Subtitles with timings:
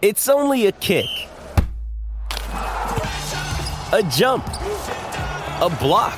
[0.00, 1.08] It's only a kick,
[2.52, 6.16] a jump, a block.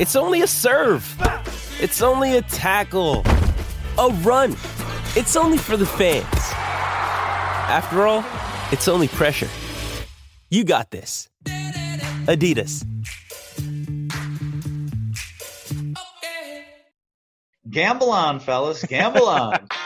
[0.00, 1.04] It's only a serve.
[1.78, 3.24] It's only a tackle,
[3.98, 4.52] a run.
[5.16, 6.24] It's only for the fans.
[7.68, 8.24] After all,
[8.72, 9.50] it's only pressure.
[10.48, 11.28] You got this.
[12.24, 12.86] Adidas.
[17.68, 18.82] Gamble on, fellas.
[18.82, 19.58] Gamble on.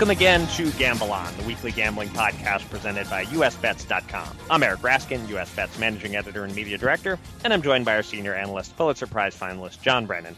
[0.00, 4.34] Welcome again to Gamble On, the weekly gambling podcast presented by USBets.com.
[4.48, 8.34] I'm Eric Raskin, USBets managing editor and media director, and I'm joined by our senior
[8.34, 10.36] analyst, Pulitzer Prize finalist John Brennan.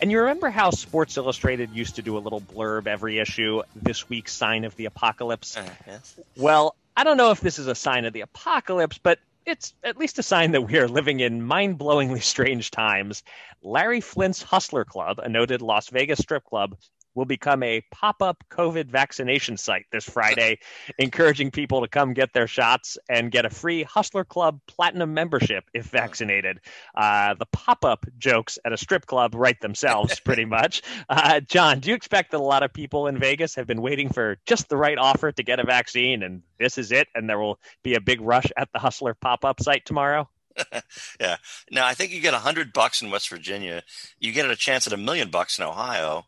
[0.00, 4.08] And you remember how Sports Illustrated used to do a little blurb every issue, this
[4.08, 5.58] week's sign of the apocalypse?
[5.58, 6.18] Uh, yes.
[6.38, 9.98] Well, I don't know if this is a sign of the apocalypse, but it's at
[9.98, 13.24] least a sign that we are living in mind blowingly strange times.
[13.62, 16.76] Larry Flynt's Hustler Club, a noted Las Vegas strip club,
[17.14, 20.58] will become a pop-up COVID vaccination site this Friday,
[20.98, 25.64] encouraging people to come get their shots and get a free Hustler Club Platinum membership
[25.74, 26.60] if vaccinated.
[26.94, 30.82] Uh, the pop-up jokes at a strip club write themselves, pretty much.
[31.08, 34.08] Uh, John, do you expect that a lot of people in Vegas have been waiting
[34.08, 37.38] for just the right offer to get a vaccine, and this is it, and there
[37.38, 40.28] will be a big rush at the Hustler pop-up site tomorrow?
[41.20, 41.36] yeah.
[41.70, 43.82] Now I think you get a hundred bucks in West Virginia.
[44.18, 46.26] You get a chance at a million bucks in Ohio,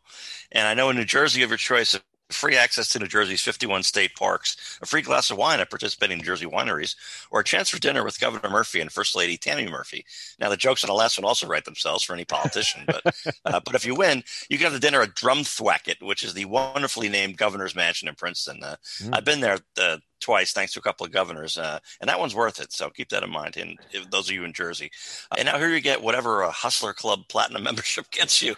[0.51, 3.07] and I know in New Jersey you have your choice of free access to New
[3.07, 6.95] Jersey's 51 state parks, a free glass of wine at participating New Jersey wineries,
[7.31, 10.05] or a chance for dinner with Governor Murphy and First Lady Tammy Murphy.
[10.39, 13.03] Now, the jokes on the last one also write themselves for any politician, but
[13.45, 16.45] uh, but if you win, you can have the dinner at Drumthwacket, which is the
[16.45, 18.63] wonderfully named governor's mansion in Princeton.
[18.63, 19.09] Uh, mm.
[19.13, 22.33] I've been there uh, twice, thanks to a couple of governors, uh, and that one's
[22.33, 22.73] worth it.
[22.73, 23.57] So keep that in mind.
[23.57, 24.89] And if, those of you in Jersey,
[25.31, 28.55] uh, and now here you get whatever a Hustler Club Platinum membership gets you.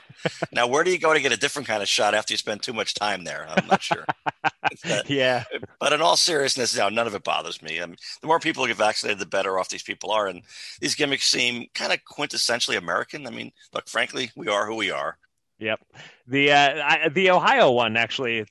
[0.53, 2.63] now, where do you go to get a different kind of shot after you spend
[2.63, 3.45] too much time there?
[3.50, 4.05] I'm not sure.
[5.07, 5.44] yeah,
[5.78, 7.81] but in all seriousness, now none of it bothers me.
[7.81, 10.44] I mean, the more people get vaccinated, the better off these people are, and
[10.79, 13.28] these gimmicks seem kind of quintessentially American.
[13.28, 15.17] I mean, look, frankly, we are who we are.
[15.59, 15.79] Yep.
[16.28, 18.45] The uh, I, the Ohio one actually,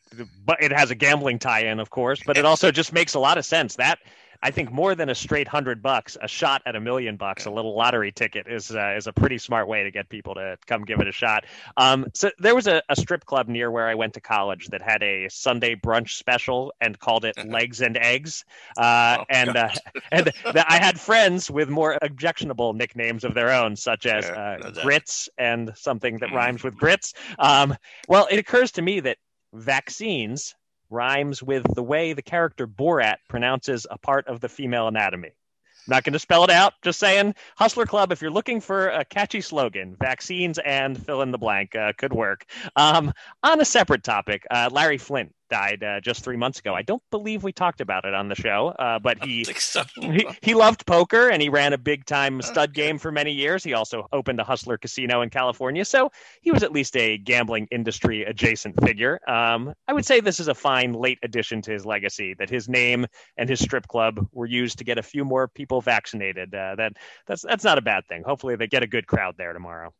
[0.44, 3.38] but it has a gambling tie-in, of course, but it also just makes a lot
[3.38, 3.76] of sense.
[3.76, 3.98] That
[4.42, 7.50] I think more than a straight hundred bucks, a shot at a million bucks, a
[7.50, 10.84] little lottery ticket is uh, is a pretty smart way to get people to come
[10.84, 11.44] give it a shot.
[11.76, 14.82] Um, so there was a, a, strip club near where I went to college that
[14.82, 18.44] had a Sunday brunch special and called it Legs and Eggs.
[18.76, 19.68] Uh, oh, and uh,
[20.12, 25.28] and I had friends with more objectionable nicknames of their own, such as uh, Grits
[25.38, 27.14] and something that rhymes with grits.
[27.38, 27.74] Um,
[28.08, 29.18] well, it occurs to me that
[29.52, 30.54] vaccines
[30.90, 35.28] rhymes with the way the character Borat pronounces a part of the female anatomy.
[35.28, 36.74] I'm not going to spell it out.
[36.82, 38.10] Just saying, Hustler Club.
[38.10, 42.12] If you're looking for a catchy slogan, vaccines and fill in the blank uh, could
[42.12, 42.44] work.
[42.74, 43.12] Um,
[43.44, 46.74] on a separate topic, uh, Larry Flynt died uh, just three months ago.
[46.74, 49.82] I don't believe we talked about it on the show, uh, but he, so.
[50.00, 53.64] he, he loved poker and he ran a big time stud game for many years.
[53.64, 57.68] He also opened a Hustler Casino in California, so he was at least a gambling
[57.70, 59.20] industry adjacent figure.
[59.28, 62.34] Um, I would say this is a fine late addition to his legacy.
[62.34, 65.80] That his name and his strip club were used to get a few more people
[65.80, 66.54] vaccinated.
[66.54, 66.92] Uh, that
[67.26, 68.22] that's that's not a bad thing.
[68.24, 69.92] Hopefully, they get a good crowd there tomorrow.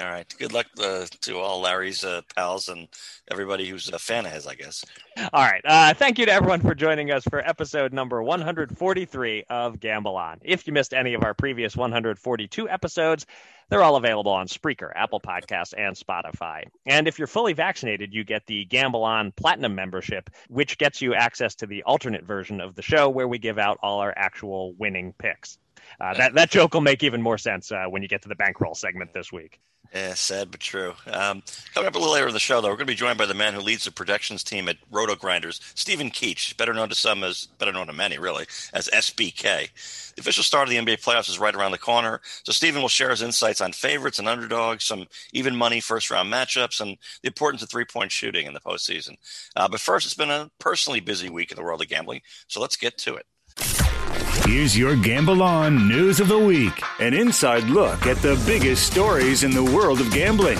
[0.00, 0.32] All right.
[0.38, 2.88] Good luck uh, to all Larry's uh, pals and
[3.30, 4.84] everybody who's a fan of his, I guess.
[5.32, 5.62] All right.
[5.64, 10.38] Uh, thank you to everyone for joining us for episode number 143 of Gamble On.
[10.42, 13.26] If you missed any of our previous 142 episodes,
[13.68, 16.64] they're all available on Spreaker, Apple Podcasts, and Spotify.
[16.86, 21.14] And if you're fully vaccinated, you get the Gamble On Platinum membership, which gets you
[21.14, 24.72] access to the alternate version of the show where we give out all our actual
[24.74, 25.58] winning picks.
[26.00, 28.34] Uh, that that joke will make even more sense uh, when you get to the
[28.34, 29.60] bankroll segment this week.
[29.94, 30.92] Yeah, sad but true.
[31.06, 31.42] Um,
[31.72, 33.24] coming up a little later in the show, though, we're going to be joined by
[33.24, 37.24] the man who leads the projections team at RotoGrinders, Stephen Keech, better known to some
[37.24, 38.44] as better known to many, really,
[38.74, 40.14] as SBK.
[40.14, 42.88] The official start of the NBA playoffs is right around the corner, so Stephen will
[42.90, 47.28] share his insights on favorites and underdogs, some even money first round matchups, and the
[47.28, 49.16] importance of three point shooting in the postseason.
[49.56, 52.60] Uh, but first, it's been a personally busy week in the world of gambling, so
[52.60, 53.97] let's get to it.
[54.44, 59.44] Here's your Gamble On News of the Week an inside look at the biggest stories
[59.44, 60.58] in the world of gambling.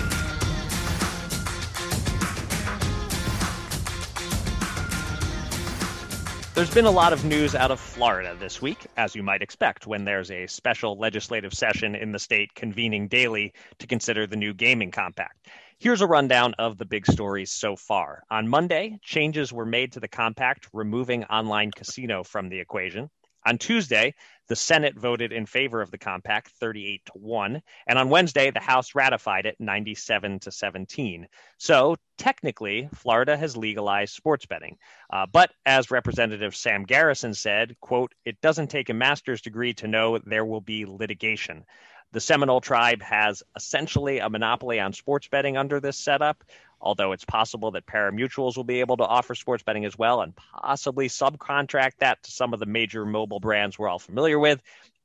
[6.55, 9.87] There's been a lot of news out of Florida this week, as you might expect,
[9.87, 14.53] when there's a special legislative session in the state convening daily to consider the new
[14.53, 15.49] gaming compact.
[15.79, 18.25] Here's a rundown of the big stories so far.
[18.29, 23.09] On Monday, changes were made to the compact, removing online casino from the equation.
[23.47, 24.15] On Tuesday,
[24.49, 28.61] the Senate voted in favor of the compact 38 to 1, and on Wednesday the
[28.61, 31.29] House ratified it 97 to 17.
[31.59, 34.79] So, technically, Florida has legalized sports betting.
[35.11, 39.87] Uh, but as Representative Sam Garrison said, quote, it doesn't take a master's degree to
[39.87, 41.65] know there will be litigation.
[42.13, 46.43] The Seminole tribe has essentially a monopoly on sports betting under this setup
[46.81, 50.35] although it's possible that pari-mutuels will be able to offer sports betting as well and
[50.37, 54.61] possibly subcontract that to some of the major mobile brands we're all familiar with.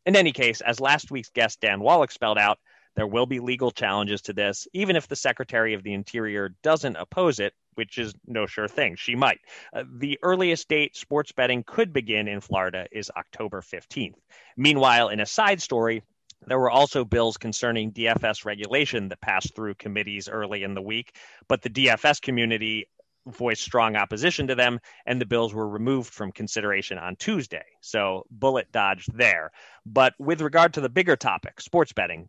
[0.05, 2.59] In any case, as last week's guest Dan Wallach spelled out,
[2.95, 6.95] there will be legal challenges to this, even if the Secretary of the Interior doesn't
[6.95, 8.95] oppose it, which is no sure thing.
[8.95, 9.39] She might.
[9.73, 14.13] Uh, the earliest date sports betting could begin in Florida is October 15th.
[14.57, 16.03] Meanwhile, in a side story,
[16.47, 21.15] there were also bills concerning DFS regulation that passed through committees early in the week,
[21.47, 22.87] but the DFS community
[23.25, 27.63] voiced strong opposition to them, and the bills were removed from consideration on Tuesday.
[27.81, 29.51] So, bullet dodged there.
[29.85, 32.27] But with regard to the bigger topic, sports betting,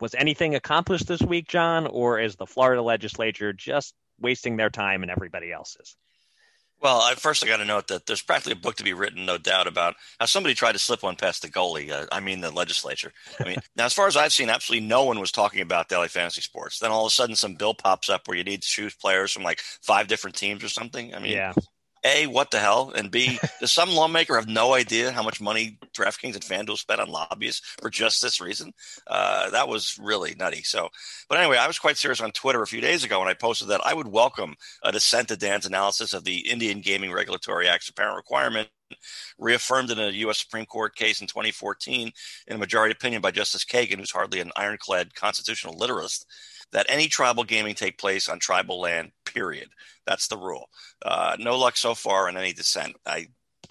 [0.00, 5.02] was anything accomplished this week, John, or is the Florida legislature just wasting their time
[5.02, 5.96] and everybody else's?
[6.82, 9.24] Well, I, first I got to note that there's practically a book to be written,
[9.24, 11.92] no doubt, about how somebody tried to slip one past the goalie.
[11.92, 13.12] Uh, I mean, the legislature.
[13.38, 16.08] I mean, now as far as I've seen, absolutely no one was talking about daily
[16.08, 16.80] fantasy sports.
[16.80, 19.30] Then all of a sudden, some bill pops up where you need to choose players
[19.30, 21.14] from like five different teams or something.
[21.14, 21.52] I mean, yeah.
[22.04, 22.92] A, what the hell?
[22.94, 27.00] And B, does some lawmaker have no idea how much money DraftKings and FanDuel spent
[27.00, 28.72] on lobbyists for just this reason?
[29.06, 30.62] Uh, that was really nutty.
[30.62, 30.88] So,
[31.28, 33.68] but anyway, I was quite serious on Twitter a few days ago when I posted
[33.68, 37.88] that I would welcome a dissent to Dan's analysis of the Indian Gaming Regulatory Act's
[37.88, 38.68] apparent requirement
[39.38, 40.40] reaffirmed in a U.S.
[40.40, 42.12] Supreme Court case in 2014
[42.46, 46.26] in a majority opinion by Justice Kagan, who's hardly an ironclad constitutional literalist,
[46.72, 49.68] that any tribal gaming take place on tribal land, period.
[50.06, 50.68] That's the rule.
[51.04, 52.96] Uh, no luck so far in any dissent.
[53.06, 53.28] I,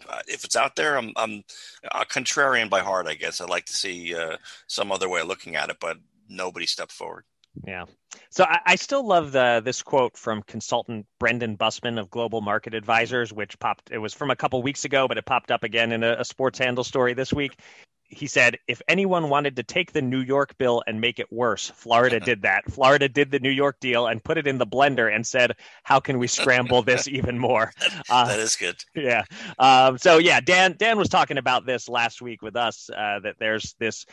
[0.07, 1.43] uh, if it's out there, I'm, I'm
[1.91, 3.41] a contrarian by heart, I guess.
[3.41, 4.37] I'd like to see uh,
[4.67, 5.97] some other way of looking at it, but
[6.29, 7.25] nobody stepped forward.
[7.65, 7.85] Yeah.
[8.29, 12.73] So I, I, still love the this quote from consultant Brendan Bussmann of Global Market
[12.73, 13.91] Advisors, which popped.
[13.91, 16.23] It was from a couple weeks ago, but it popped up again in a, a
[16.23, 17.57] sports handle story this week
[18.11, 21.69] he said, if anyone wanted to take the New York bill and make it worse,
[21.69, 22.69] Florida did that.
[22.69, 25.99] Florida did the New York deal and put it in the blender and said, how
[25.99, 27.71] can we scramble this even more?
[28.09, 28.75] Uh, that is good.
[28.93, 29.23] Yeah.
[29.57, 33.35] Um, so yeah, Dan Dan was talking about this last week with us uh, that
[33.39, 34.05] there's this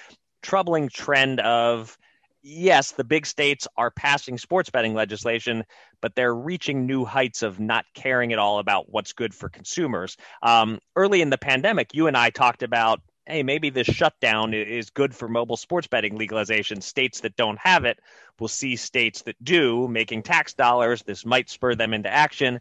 [0.43, 1.99] troubling trend of
[2.43, 5.65] yes, the big states are passing sports betting legislation,
[6.01, 10.17] but they're reaching new heights of not caring at all about what's good for consumers.
[10.43, 14.91] Um, early in the pandemic, you and I talked about hey, maybe this shutdown is
[14.91, 16.81] good for mobile sports betting legalization.
[16.81, 17.99] States that don't have it
[18.41, 21.03] will see states that do making tax dollars.
[21.03, 22.61] This might spur them into action.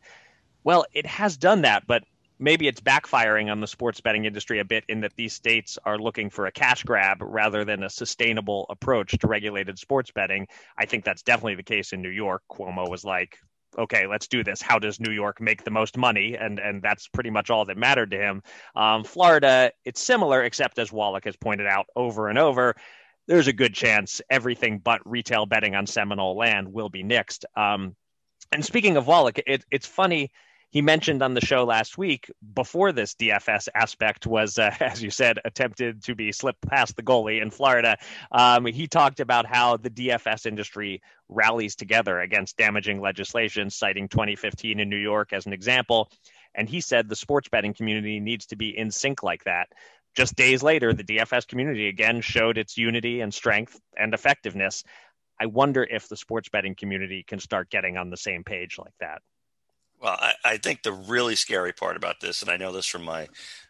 [0.63, 2.03] Well, it has done that, but
[2.39, 5.97] maybe it's backfiring on the sports betting industry a bit in that these states are
[5.97, 10.47] looking for a cash grab rather than a sustainable approach to regulated sports betting.
[10.77, 12.43] I think that's definitely the case in New York.
[12.51, 13.39] Cuomo was like,
[13.77, 14.61] okay, let's do this.
[14.61, 16.35] How does New York make the most money?
[16.35, 18.43] And and that's pretty much all that mattered to him.
[18.75, 22.75] Um, Florida, it's similar, except as Wallach has pointed out over and over,
[23.27, 27.45] there's a good chance everything but retail betting on Seminole land will be nixed.
[27.55, 27.95] Um,
[28.51, 30.31] and speaking of Wallach, it, it's funny
[30.69, 35.09] he mentioned on the show last week before this DFS aspect was, uh, as you
[35.09, 37.97] said, attempted to be slipped past the goalie in Florida.
[38.31, 44.79] Um, he talked about how the DFS industry rallies together against damaging legislation, citing 2015
[44.79, 46.09] in New York as an example.
[46.53, 49.69] And he said the sports betting community needs to be in sync like that.
[50.15, 54.83] Just days later, the DFS community again showed its unity and strength and effectiveness.
[55.39, 58.95] I wonder if the sports betting community can start getting on the same page like
[58.99, 59.21] that.
[60.01, 63.03] Well, I, I, think the really scary part about this, and I know this from
[63.03, 63.27] my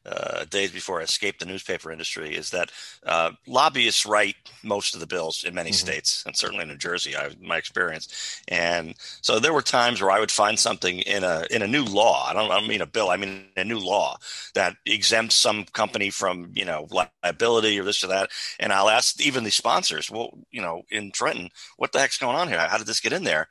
[0.07, 2.71] uh, days before I escaped the newspaper industry, is that
[3.05, 5.87] uh, lobbyists write most of the bills in many mm-hmm.
[5.87, 8.41] states, and certainly in New Jersey, I, my experience.
[8.47, 11.83] And so there were times where I would find something in a in a new
[11.83, 12.25] law.
[12.27, 13.09] I don't, I don't mean a bill.
[13.09, 14.17] I mean a new law
[14.55, 18.29] that exempts some company from you know liability or this or that.
[18.59, 22.35] And I'll ask even the sponsors, well, you know, in Trenton, what the heck's going
[22.35, 22.59] on here?
[22.59, 23.47] How did this get in there?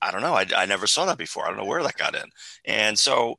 [0.00, 0.34] I don't know.
[0.34, 1.44] I, I never saw that before.
[1.44, 2.30] I don't know where that got in.
[2.64, 3.38] And so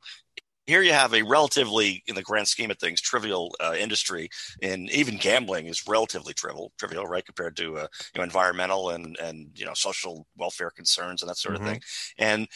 [0.70, 4.30] here you have a relatively, in the grand scheme of things, trivial uh, industry,
[4.62, 9.18] and even gambling is relatively trivial, trivial, right, compared to uh, you know environmental and
[9.18, 11.64] and you know social welfare concerns and that sort mm-hmm.
[11.64, 11.80] of thing.
[12.18, 12.48] And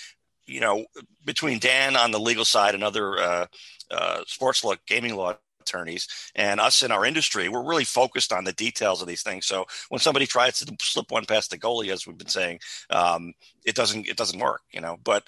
[0.46, 0.84] you know,
[1.24, 3.46] between Dan on the legal side and other uh,
[3.90, 8.44] uh, sports law, gaming law attorneys and us in our industry, we're really focused on
[8.44, 9.46] the details of these things.
[9.46, 13.32] So when somebody tries to slip one past the goalie, as we've been saying, um,
[13.64, 14.98] it doesn't it doesn't work, you know.
[15.02, 15.24] But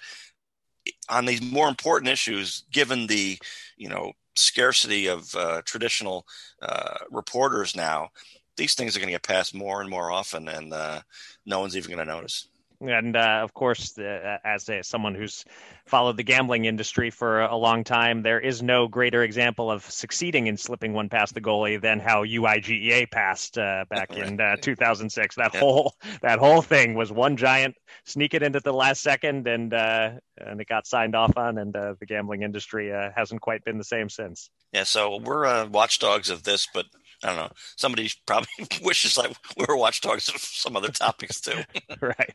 [1.08, 3.38] on these more important issues, given the
[3.76, 6.26] you know scarcity of uh, traditional
[6.62, 8.10] uh, reporters now,
[8.56, 11.00] these things are going to get passed more and more often, and uh,
[11.44, 12.48] no one's even going to notice.
[12.80, 15.44] And uh, of course, uh, as a, someone who's
[15.86, 20.46] followed the gambling industry for a long time, there is no greater example of succeeding
[20.46, 25.36] in slipping one past the goalie than how UIGEA passed uh, back in uh, 2006.
[25.36, 29.72] That whole that whole thing was one giant sneak it into the last second, and
[29.72, 33.78] uh, and it got signed off on, and uh, the gambling industry hasn't quite been
[33.78, 34.50] the same since.
[34.72, 36.86] Yeah, so we're watchdogs of this, but
[37.22, 37.50] I don't know.
[37.76, 38.48] Somebody probably
[38.82, 41.62] wishes like we were watchdogs of some other topics too.
[42.00, 42.34] right.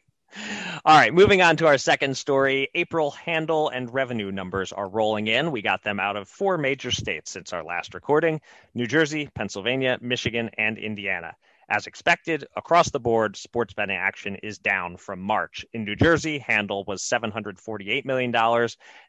[0.86, 2.70] All right, moving on to our second story.
[2.74, 5.52] April handle and revenue numbers are rolling in.
[5.52, 8.42] We got them out of four major states since our last recording
[8.74, 11.36] New Jersey, Pennsylvania, Michigan, and Indiana.
[11.70, 15.66] As expected, across the board, sports betting action is down from March.
[15.74, 18.32] In New Jersey, handle was $748 million,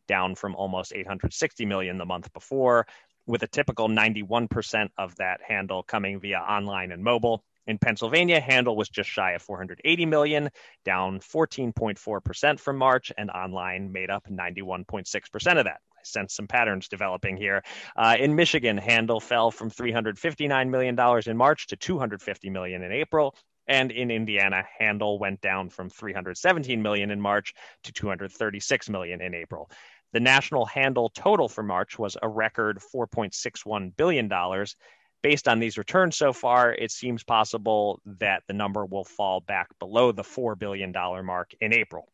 [0.07, 2.87] down from almost 860 million the month before,
[3.27, 7.45] with a typical 91% of that handle coming via online and mobile.
[7.67, 10.51] In Pennsylvania, handle was just shy of 480 million,
[10.85, 15.81] down 14.4% from March, and online made up 91.6% of that.
[15.93, 17.63] I sense some patterns developing here.
[17.97, 22.91] Uh, in Michigan, handle fell from 359 million dollars in March to 250 million in
[22.91, 23.37] April.
[23.69, 27.55] And in Indiana, handle went down from 317 million in March
[27.85, 29.71] to 236 million in April.
[30.13, 34.77] The national handle total for March was a record 4.61 billion dollars
[35.23, 39.69] based on these returns so far, it seems possible that the number will fall back
[39.79, 42.09] below the $4 billion mark in April.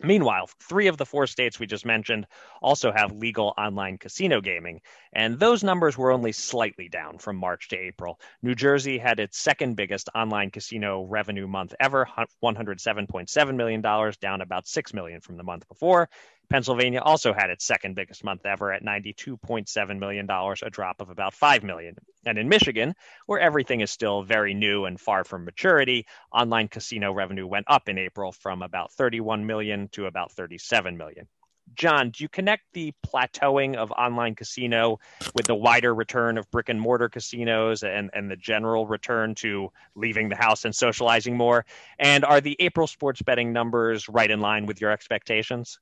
[0.00, 2.26] Meanwhile, three of the four states we just mentioned
[2.60, 4.80] also have legal online casino gaming,
[5.12, 8.18] and those numbers were only slightly down from March to April.
[8.42, 12.08] New Jersey had its second biggest online casino revenue month ever,
[12.42, 16.08] $107.7 million, down about 6 million from the month before.
[16.52, 21.32] Pennsylvania also had its second biggest month ever at $92.7 million, a drop of about
[21.32, 21.96] 5 million.
[22.26, 22.94] And in Michigan,
[23.24, 27.88] where everything is still very new and far from maturity, online casino revenue went up
[27.88, 31.26] in April from about 31 million to about 37 million.
[31.74, 34.98] John, do you connect the plateauing of online casino
[35.34, 39.72] with the wider return of brick and mortar casinos and, and the general return to
[39.94, 41.64] leaving the house and socializing more?
[41.98, 45.78] And are the April sports betting numbers right in line with your expectations?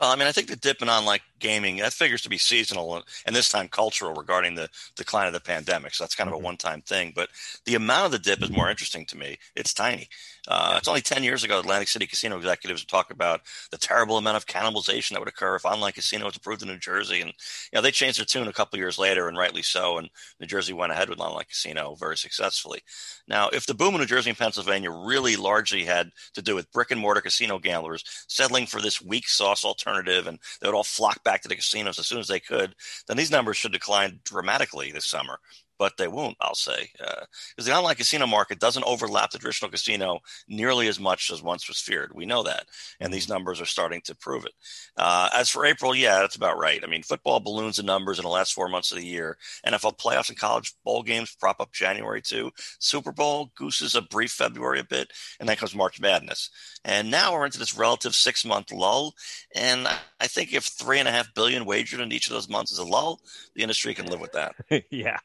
[0.00, 3.02] Well, I mean, I think the dip in online gaming that figures to be seasonal
[3.24, 5.94] and this time cultural regarding the decline of the pandemic.
[5.94, 6.44] So that's kind of a mm-hmm.
[6.44, 7.12] one-time thing.
[7.14, 7.30] But
[7.64, 9.38] the amount of the dip is more interesting to me.
[9.54, 10.08] It's tiny.
[10.48, 14.16] Uh, it's only 10 years ago, Atlantic City casino executives would talk about the terrible
[14.16, 17.20] amount of cannibalization that would occur if online casino was approved in New Jersey.
[17.20, 19.98] And, you know, they changed their tune a couple years later, and rightly so.
[19.98, 20.08] And
[20.40, 22.80] New Jersey went ahead with online casino very successfully.
[23.28, 26.70] Now, if the boom in New Jersey and Pennsylvania really largely had to do with
[26.72, 30.84] brick and mortar casino gamblers settling for this weak sauce alternative and they would all
[30.84, 32.74] flock back to the casinos as soon as they could,
[33.08, 35.38] then these numbers should decline dramatically this summer
[35.78, 36.90] but they won't, I'll say.
[36.98, 37.26] Because
[37.58, 41.68] uh, the online casino market doesn't overlap the traditional casino nearly as much as once
[41.68, 42.12] was feared.
[42.14, 42.66] We know that.
[43.00, 44.52] And these numbers are starting to prove it.
[44.96, 46.82] Uh, as for April, yeah, that's about right.
[46.82, 49.36] I mean, football balloons the numbers in the last four months of the year.
[49.66, 52.50] NFL playoffs and college bowl games prop up January too.
[52.78, 55.12] Super Bowl gooses a brief February a bit.
[55.40, 56.50] And then comes March Madness.
[56.84, 59.14] And now we're into this relative six month lull.
[59.54, 59.88] And
[60.20, 62.78] I think if three and a half billion wagered in each of those months is
[62.78, 63.20] a lull,
[63.54, 64.54] the industry can live with that.
[64.90, 65.18] yeah.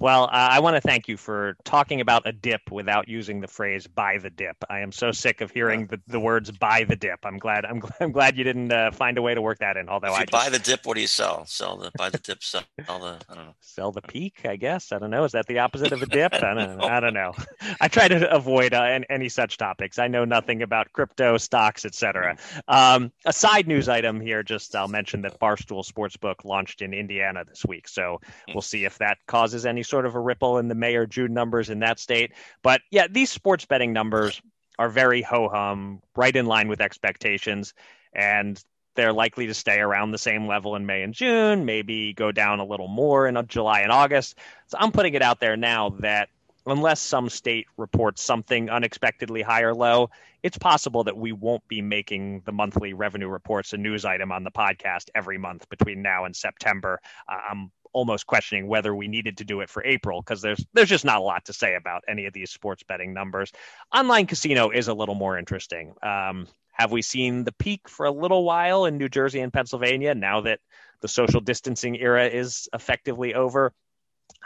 [0.00, 3.48] Well, uh, I want to thank you for talking about a dip without using the
[3.48, 6.96] phrase "buy the dip." I am so sick of hearing the, the words "buy the
[6.96, 7.64] dip." I'm glad.
[7.64, 9.88] I'm, I'm glad you didn't uh, find a way to work that in.
[9.88, 11.44] Although if you I buy the dip, what do you sell?
[11.46, 12.42] Sell the buy the dip.
[12.42, 13.54] Sell the I don't know.
[13.60, 14.92] Sell the peak, I guess.
[14.92, 15.24] I don't know.
[15.24, 16.34] Is that the opposite of a dip?
[16.34, 16.56] I don't.
[16.78, 16.84] know.
[16.86, 17.32] I don't know.
[17.80, 19.98] I try to avoid uh, any such topics.
[19.98, 22.36] I know nothing about crypto, stocks, etc.
[22.68, 24.42] Um, a side news item here.
[24.42, 28.52] Just I'll mention that Barstool Sportsbook launched in Indiana this week, so hmm.
[28.54, 31.32] we'll see if that causes any sort of a ripple in the May or June
[31.32, 32.32] numbers in that state.
[32.62, 34.40] But yeah, these sports betting numbers
[34.78, 37.74] are very ho hum, right in line with expectations.
[38.14, 38.62] And
[38.94, 42.60] they're likely to stay around the same level in May and June, maybe go down
[42.60, 44.38] a little more in July and August.
[44.66, 46.28] So I'm putting it out there now that
[46.66, 50.10] unless some state reports something unexpectedly high or low,
[50.42, 54.44] it's possible that we won't be making the monthly revenue reports a news item on
[54.44, 57.00] the podcast every month between now and September.
[57.28, 61.04] I'm almost questioning whether we needed to do it for April because there's there's just
[61.04, 63.52] not a lot to say about any of these sports betting numbers.
[63.94, 65.94] Online casino is a little more interesting.
[66.02, 70.14] Um, Have we seen the peak for a little while in New Jersey and Pennsylvania
[70.14, 70.60] now that
[71.00, 73.72] the social distancing era is effectively over?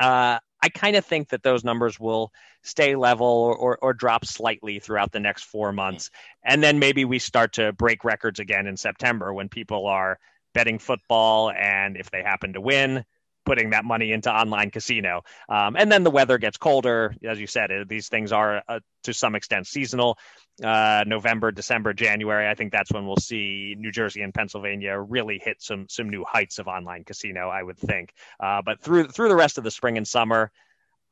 [0.00, 4.24] Uh, I kind of think that those numbers will stay level or, or, or, drop
[4.24, 6.10] slightly throughout the next four months.
[6.42, 10.18] And then maybe we start to break records again in September when people are
[10.54, 11.52] betting football.
[11.52, 13.04] And if they happen to win,
[13.46, 15.22] putting that money into online casino.
[15.48, 17.14] Um, and then the weather gets colder.
[17.24, 20.18] As you said, these things are uh, to some extent seasonal.
[20.62, 22.48] Uh, November, December, January.
[22.48, 26.24] I think that's when we'll see New Jersey and Pennsylvania really hit some some new
[26.24, 27.48] heights of online casino.
[27.48, 28.12] I would think.
[28.40, 30.50] Uh, but through through the rest of the spring and summer,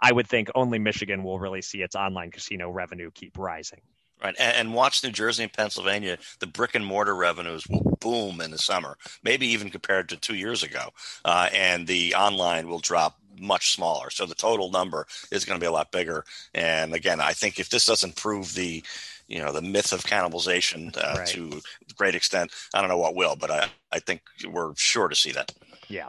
[0.00, 3.80] I would think only Michigan will really see its online casino revenue keep rising.
[4.22, 6.16] Right, and, and, watch New Jersey and Pennsylvania.
[6.38, 10.36] The brick and mortar revenues will boom in the summer, maybe even compared to two
[10.36, 10.90] years ago,
[11.24, 14.10] uh, and the online will drop much smaller.
[14.10, 16.24] So the total number is going to be a lot bigger.
[16.54, 18.82] And again, I think if this doesn't prove the
[19.26, 21.28] you know the myth of cannibalization uh, right.
[21.28, 21.60] to
[21.96, 25.32] great extent, I don't know what will, but I, I think we're sure to see
[25.32, 25.52] that.
[25.88, 26.08] Yeah.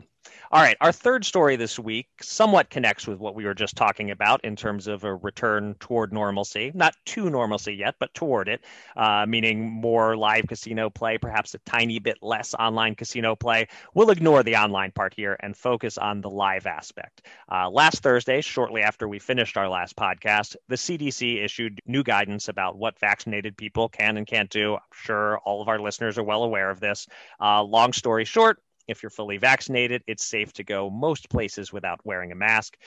[0.51, 4.11] All right, our third story this week somewhat connects with what we were just talking
[4.11, 6.71] about in terms of a return toward normalcy.
[6.75, 8.63] Not to normalcy yet, but toward it,
[8.95, 13.67] uh, meaning more live casino play, perhaps a tiny bit less online casino play.
[13.95, 17.25] We'll ignore the online part here and focus on the live aspect.
[17.51, 22.49] Uh, last Thursday, shortly after we finished our last podcast, the CDC issued new guidance
[22.49, 24.75] about what vaccinated people can and can't do.
[24.75, 27.07] I'm sure all of our listeners are well aware of this.
[27.41, 31.99] Uh, long story short, if you're fully vaccinated, it's safe to go most places without
[32.03, 32.77] wearing a mask.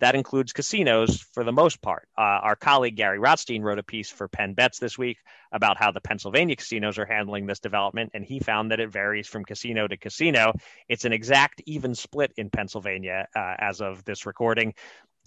[0.00, 2.08] That includes casinos for the most part.
[2.16, 5.18] Uh, our colleague Gary Rotstein wrote a piece for Penn Bets this week
[5.50, 9.26] about how the Pennsylvania casinos are handling this development, and he found that it varies
[9.26, 10.52] from casino to casino.
[10.88, 14.74] It's an exact even split in Pennsylvania uh, as of this recording.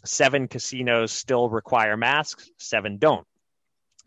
[0.06, 3.28] Seven casinos still require masks, seven don't.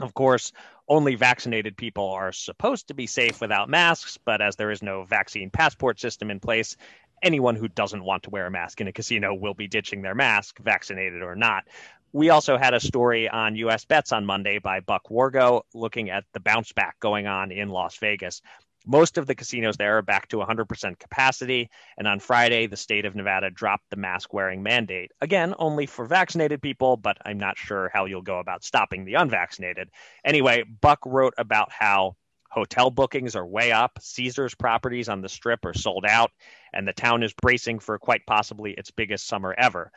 [0.00, 0.52] Of course,
[0.88, 5.04] only vaccinated people are supposed to be safe without masks, but as there is no
[5.04, 6.76] vaccine passport system in place,
[7.22, 10.14] anyone who doesn't want to wear a mask in a casino will be ditching their
[10.14, 11.64] mask, vaccinated or not.
[12.12, 16.24] We also had a story on US Bets on Monday by Buck Wargo looking at
[16.32, 18.40] the bounce back going on in Las Vegas.
[18.86, 21.70] Most of the casinos there are back to 100% capacity.
[21.97, 25.12] And on Friday, the state of Nevada dropped the mask wearing mandate.
[25.20, 29.14] Again, only for vaccinated people, but I'm not sure how you'll go about stopping the
[29.14, 29.90] unvaccinated.
[30.25, 32.16] Anyway, Buck wrote about how
[32.50, 36.30] hotel bookings are way up, Caesars properties on the strip are sold out,
[36.73, 39.90] and the town is bracing for quite possibly its biggest summer ever.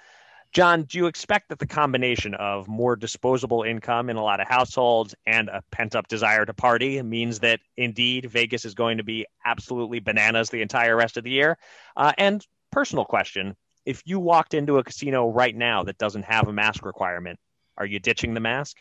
[0.57, 4.47] John, do you expect that the combination of more disposable income in a lot of
[4.47, 9.03] households and a pent up desire to party means that indeed Vegas is going to
[9.03, 11.59] be absolutely bananas the entire rest of the year?
[11.95, 16.47] Uh, and personal question if you walked into a casino right now that doesn't have
[16.47, 17.37] a mask requirement,
[17.77, 18.77] are you ditching the mask?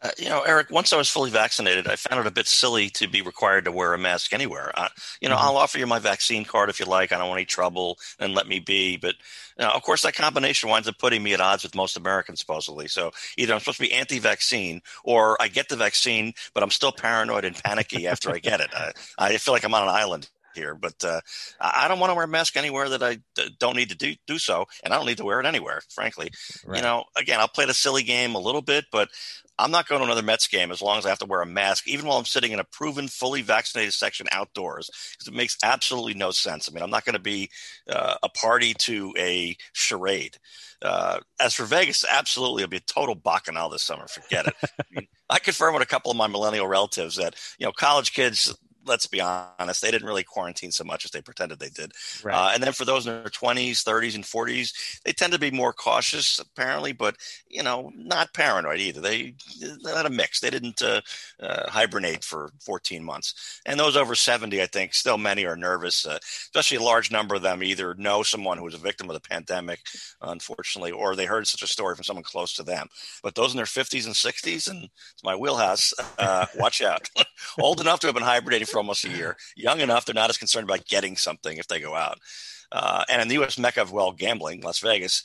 [0.00, 2.88] Uh, you know, Eric, once I was fully vaccinated, I found it a bit silly
[2.90, 4.70] to be required to wear a mask anywhere.
[4.76, 4.88] Uh,
[5.20, 5.44] you know, mm-hmm.
[5.44, 7.10] I'll offer you my vaccine card if you like.
[7.10, 8.96] I don't want any trouble and let me be.
[8.96, 9.16] But,
[9.58, 12.38] you know, of course, that combination winds up putting me at odds with most Americans,
[12.38, 12.86] supposedly.
[12.86, 16.70] So either I'm supposed to be anti vaccine or I get the vaccine, but I'm
[16.70, 18.70] still paranoid and panicky after I get it.
[18.72, 21.20] I, I feel like I'm on an island here, but uh,
[21.60, 23.18] I don't want to wear a mask anywhere that I
[23.58, 26.30] don't need to do, do so, and I don't need to wear it anywhere, frankly.
[26.66, 26.78] Right.
[26.78, 29.08] You know, again, I'll play the silly game a little bit, but
[29.58, 31.46] I'm not going to another Mets game as long as I have to wear a
[31.46, 35.56] mask, even while I'm sitting in a proven, fully vaccinated section outdoors, because it makes
[35.62, 36.68] absolutely no sense.
[36.68, 37.50] I mean, I'm not going to be
[37.88, 40.36] uh, a party to a charade.
[40.80, 44.06] Uh, as for Vegas, absolutely, it'll be a total bacchanal this summer.
[44.06, 44.54] Forget it.
[44.78, 48.12] I, mean, I confirm with a couple of my millennial relatives that you know college
[48.12, 48.56] kids
[48.88, 51.92] let's be honest, they didn't really quarantine so much as they pretended they did.
[52.22, 52.34] Right.
[52.34, 55.50] Uh, and then for those in their 20s, 30s, and 40s, they tend to be
[55.50, 57.16] more cautious, apparently, but
[57.48, 59.00] you know, not paranoid either.
[59.00, 60.40] They they had a mix.
[60.40, 61.00] They didn't uh,
[61.40, 63.60] uh, hibernate for 14 months.
[63.66, 66.06] And those over 70, I think, still many are nervous.
[66.06, 69.14] Uh, especially a large number of them either know someone who was a victim of
[69.14, 69.80] the pandemic,
[70.22, 72.88] unfortunately, or they heard such a story from someone close to them.
[73.22, 75.92] But those in their 50s and 60s, and it's my wheelhouse.
[76.18, 77.08] Uh, watch out.
[77.60, 79.36] Old enough to have been hibernating for almost a year.
[79.56, 82.18] Young enough, they're not as concerned about getting something if they go out.
[82.70, 83.58] Uh, and in the U.S.
[83.58, 85.22] mecca of well gambling, Las Vegas,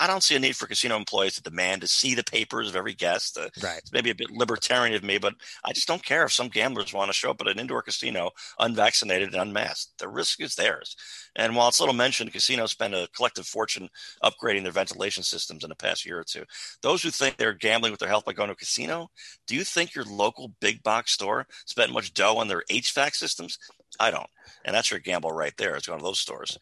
[0.00, 2.74] I don't see a need for casino employees to demand to see the papers of
[2.74, 3.36] every guest.
[3.36, 3.78] Uh, right.
[3.78, 6.94] It's maybe a bit libertarian of me, but I just don't care if some gamblers
[6.94, 9.98] want to show up at an indoor casino unvaccinated and unmasked.
[9.98, 10.96] The risk is theirs.
[11.36, 13.90] And while it's little mentioned, casinos spend a collective fortune
[14.24, 16.44] upgrading their ventilation systems in the past year or two.
[16.82, 19.10] Those who think they're gambling with their health by going to a casino,
[19.46, 23.58] do you think your local big box store spent much dough on their HVAC systems?
[23.98, 24.30] I don't.
[24.64, 25.76] And that's your gamble right there.
[25.76, 26.58] It's going to those stores.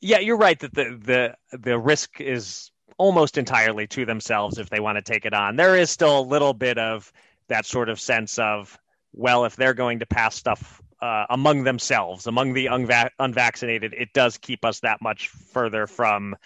[0.00, 4.80] Yeah, you're right that the the the risk is almost entirely to themselves if they
[4.80, 5.56] want to take it on.
[5.56, 7.12] There is still a little bit of
[7.48, 8.78] that sort of sense of
[9.14, 14.12] well, if they're going to pass stuff uh, among themselves, among the unva- unvaccinated, it
[14.12, 16.36] does keep us that much further from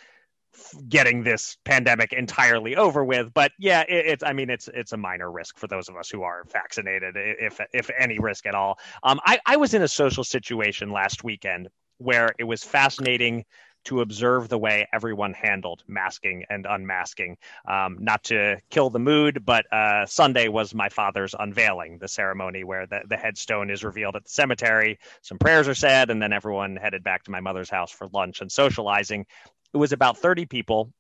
[0.89, 3.33] getting this pandemic entirely over with.
[3.33, 6.11] But yeah, it, it's I mean it's it's a minor risk for those of us
[6.11, 8.79] who are vaccinated, if if any risk at all.
[9.03, 13.45] Um, I, I was in a social situation last weekend where it was fascinating
[13.85, 17.37] to observe the way everyone handled masking and unmasking.
[17.67, 22.65] Um, not to kill the mood, but uh, Sunday was my father's unveiling, the ceremony
[22.65, 24.99] where the, the headstone is revealed at the cemetery.
[25.23, 28.41] Some prayers are said, and then everyone headed back to my mother's house for lunch
[28.41, 29.27] and socializing.
[29.73, 30.93] It was about 30 people.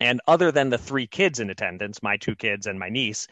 [0.00, 3.28] And other than the three kids in attendance, my two kids and my niece,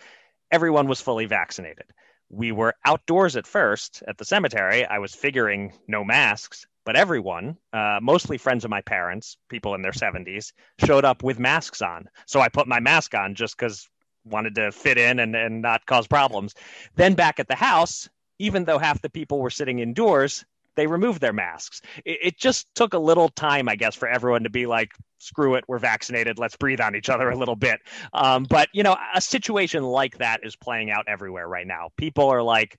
[0.51, 1.87] everyone was fully vaccinated.
[2.29, 4.87] We were outdoors at first at the cemetery.
[4.87, 9.83] I was figuring no masks, but everyone, uh, mostly friends of my parents, people in
[9.83, 10.53] their 70s,
[10.85, 12.09] showed up with masks on.
[12.27, 13.89] So I put my mask on just because
[14.25, 16.55] wanted to fit in and, and not cause problems.
[16.97, 21.21] Then back at the house, even though half the people were sitting indoors, they removed
[21.21, 21.83] their masks.
[22.05, 25.55] It, it, just took a little time, I guess, for everyone to be like, screw
[25.55, 27.81] it, we're vaccinated, let's breathe on each other a little bit.
[28.13, 31.91] Um, but, you know, a situation like that is playing out everywhere right now.
[31.97, 32.79] People are like,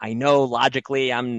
[0.00, 1.36] I know logically I'm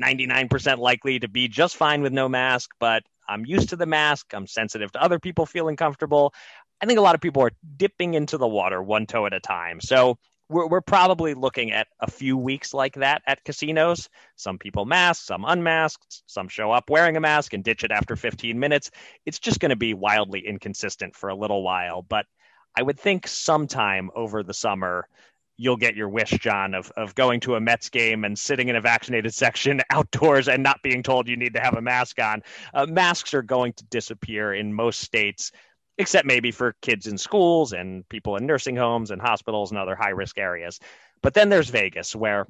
[0.00, 4.32] 99.99% likely to be just fine with no mask, but I'm used to the mask.
[4.34, 6.34] I'm sensitive to other people feeling comfortable.
[6.80, 9.40] I think a lot of people are dipping into the water one toe at a
[9.40, 9.80] time.
[9.80, 14.08] So we're, we're probably looking at a few weeks like that at casinos.
[14.36, 18.16] Some people mask, some unmasked, some show up wearing a mask and ditch it after
[18.16, 18.90] 15 minutes.
[19.24, 22.02] It's just going to be wildly inconsistent for a little while.
[22.02, 22.26] But
[22.76, 25.08] I would think sometime over the summer,
[25.56, 28.76] you'll get your wish, John, of, of going to a Mets game and sitting in
[28.76, 32.42] a vaccinated section outdoors and not being told you need to have a mask on.
[32.72, 35.52] Uh, masks are going to disappear in most states
[35.98, 39.94] except maybe for kids in schools and people in nursing homes and hospitals and other
[39.94, 40.80] high risk areas.
[41.22, 42.46] But then there's Vegas, where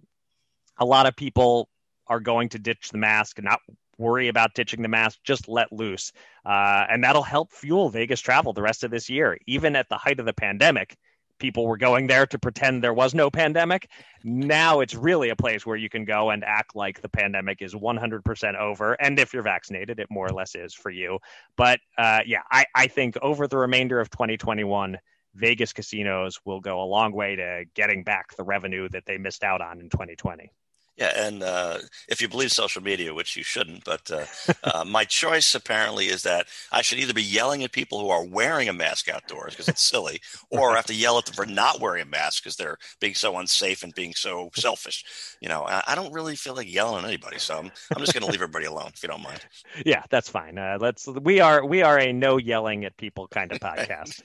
[0.78, 1.68] a lot of people
[2.06, 3.60] are going to ditch the mask and not
[3.98, 6.12] worry about ditching the mask, just let loose.
[6.44, 9.38] Uh, and that'll help fuel Vegas travel the rest of this year.
[9.46, 10.96] Even at the height of the pandemic,
[11.38, 13.90] people were going there to pretend there was no pandemic.
[14.22, 17.74] Now it's really a place where you can go and act like the pandemic is
[17.74, 18.94] 100% over.
[18.94, 21.18] And if you're vaccinated, it more or less is for you.
[21.56, 24.98] But uh, yeah, I, I think over the remainder of 2021,
[25.34, 29.42] Vegas casinos will go a long way to getting back the revenue that they missed
[29.42, 30.50] out on in 2020.
[30.96, 31.78] Yeah, and uh,
[32.08, 34.26] if you believe social media, which you shouldn't, but uh,
[34.64, 38.24] uh, my choice apparently is that I should either be yelling at people who are
[38.24, 41.46] wearing a mask outdoors because it's silly, or I have to yell at them for
[41.46, 45.04] not wearing a mask because they're being so unsafe and being so selfish.
[45.40, 48.14] You know, I, I don't really feel like yelling at anybody, so I'm, I'm just
[48.14, 49.40] going to leave everybody alone if you don't mind.
[49.84, 50.58] Yeah, that's fine.
[50.58, 54.22] Uh, let's we are we are a no yelling at people kind of podcast.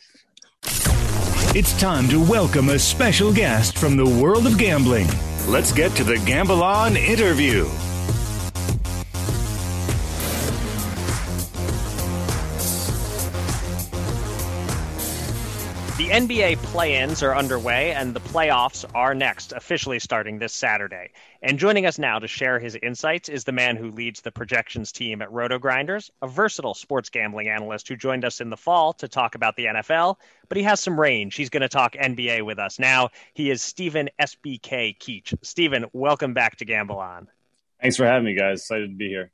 [1.56, 5.08] It's time to welcome a special guest from the world of gambling.
[5.48, 7.68] Let's get to the Gamble On interview.
[16.10, 21.12] The NBA play ins are underway and the playoffs are next, officially starting this Saturday.
[21.43, 24.91] And joining us now to share his insights is the man who leads the projections
[24.91, 29.08] team at RotoGrinders, a versatile sports gambling analyst who joined us in the fall to
[29.08, 30.15] talk about the NFL,
[30.48, 31.36] but he has some range.
[31.36, 33.10] He's going to talk NBA with us now.
[33.36, 35.36] He is Stephen SBK Keech.
[35.43, 37.28] Stephen, welcome back to Gamble On.
[37.80, 38.62] Thanks for having me, guys.
[38.62, 39.30] Excited to be here.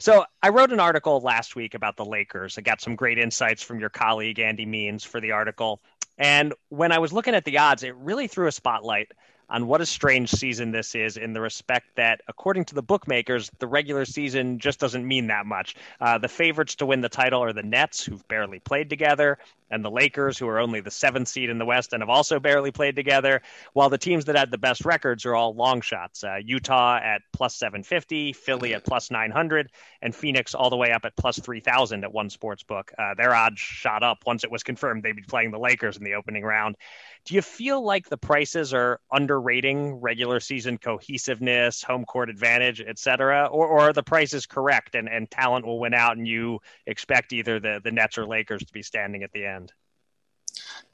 [0.00, 2.56] So I wrote an article last week about the Lakers.
[2.56, 5.82] I got some great insights from your colleague Andy Means for the article.
[6.20, 9.10] And when I was looking at the odds, it really threw a spotlight
[9.50, 13.50] on what a strange season this is in the respect that, according to the bookmakers,
[13.58, 15.74] the regular season just doesn't mean that much.
[16.00, 19.38] Uh, the favorites to win the title are the Nets, who've barely played together,
[19.70, 22.40] and the Lakers, who are only the seventh seed in the West and have also
[22.40, 23.40] barely played together,
[23.72, 26.24] while the teams that had the best records are all long shots.
[26.24, 29.70] Uh, Utah at plus 750, Philly at plus 900,
[30.02, 32.92] and Phoenix all the way up at plus 3,000 at one sports book.
[32.98, 36.04] Uh, their odds shot up once it was confirmed they'd be playing the Lakers in
[36.04, 36.76] the opening round.
[37.24, 42.98] Do you feel like the prices are underrating regular season cohesiveness, home court advantage, et
[42.98, 43.46] cetera?
[43.46, 47.32] Or, or are the prices correct and, and talent will win out and you expect
[47.32, 49.72] either the, the Nets or Lakers to be standing at the end?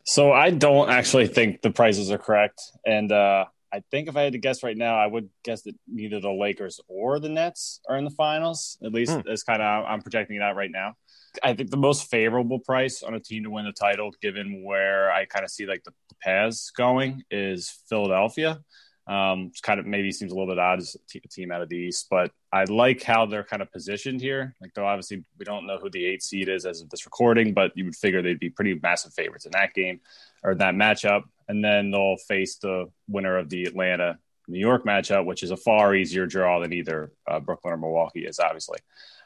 [0.05, 2.61] So I don't actually think the prices are correct.
[2.85, 5.75] And uh, I think if I had to guess right now, I would guess that
[5.89, 8.79] neither the Lakers or the Nets are in the finals.
[8.85, 9.21] At least hmm.
[9.47, 10.95] kind of I'm projecting it out right now.
[11.43, 15.11] I think the most favorable price on a team to win the title, given where
[15.11, 18.61] I kind of see like the, the paths going, is Philadelphia.
[19.09, 21.69] Um, it's kind of maybe seems a little bit odd as a team out of
[21.69, 24.57] the East, but I like how they're kind of positioned here.
[24.61, 27.55] Like, though obviously we don't know who the eight seed is as of this recording,
[27.55, 30.01] but you would figure they'd be pretty massive favorites in that game
[30.43, 31.23] or that matchup.
[31.49, 34.19] And then they'll face the winner of the Atlanta
[34.49, 38.27] New York matchup, which is a far easier draw than either uh, Brooklyn or Milwaukee
[38.27, 38.79] is, obviously.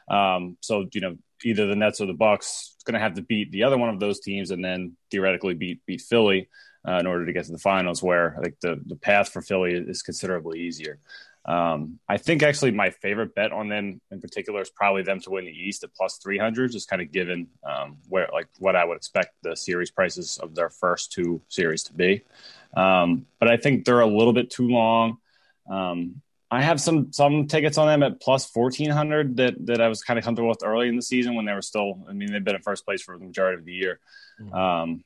[0.09, 3.51] Um, so you know, either the Nets or the Bucks going to have to beat
[3.51, 6.49] the other one of those teams, and then theoretically beat beat Philly
[6.87, 9.73] uh, in order to get to the finals, where like the the path for Philly
[9.73, 10.99] is considerably easier.
[11.45, 15.31] Um, I think actually my favorite bet on them in particular is probably them to
[15.31, 18.85] win the East at plus 300, just kind of given um, where like what I
[18.85, 22.23] would expect the series prices of their first two series to be.
[22.75, 25.17] Um, but I think they're a little bit too long.
[25.69, 26.21] Um,
[26.53, 30.19] I have some some tickets on them at plus 1400 that that I was kind
[30.19, 32.03] of comfortable with early in the season when they were still.
[32.09, 33.99] I mean, they've been in first place for the majority of the year.
[34.41, 34.53] Mm-hmm.
[34.53, 35.03] Um,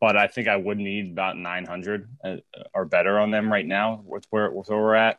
[0.00, 2.36] but I think I would need about 900 uh,
[2.74, 5.18] or better on them right now with where, with where we're at.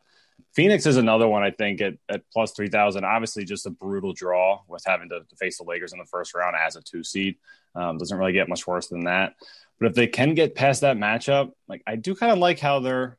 [0.53, 3.03] Phoenix is another one I think at, at plus 3,000.
[3.03, 6.35] Obviously, just a brutal draw with having to, to, face the Lakers in the first
[6.35, 7.37] round as a two seed.
[7.73, 9.33] Um, doesn't really get much worse than that.
[9.79, 12.79] But if they can get past that matchup, like I do kind of like how
[12.79, 13.17] they're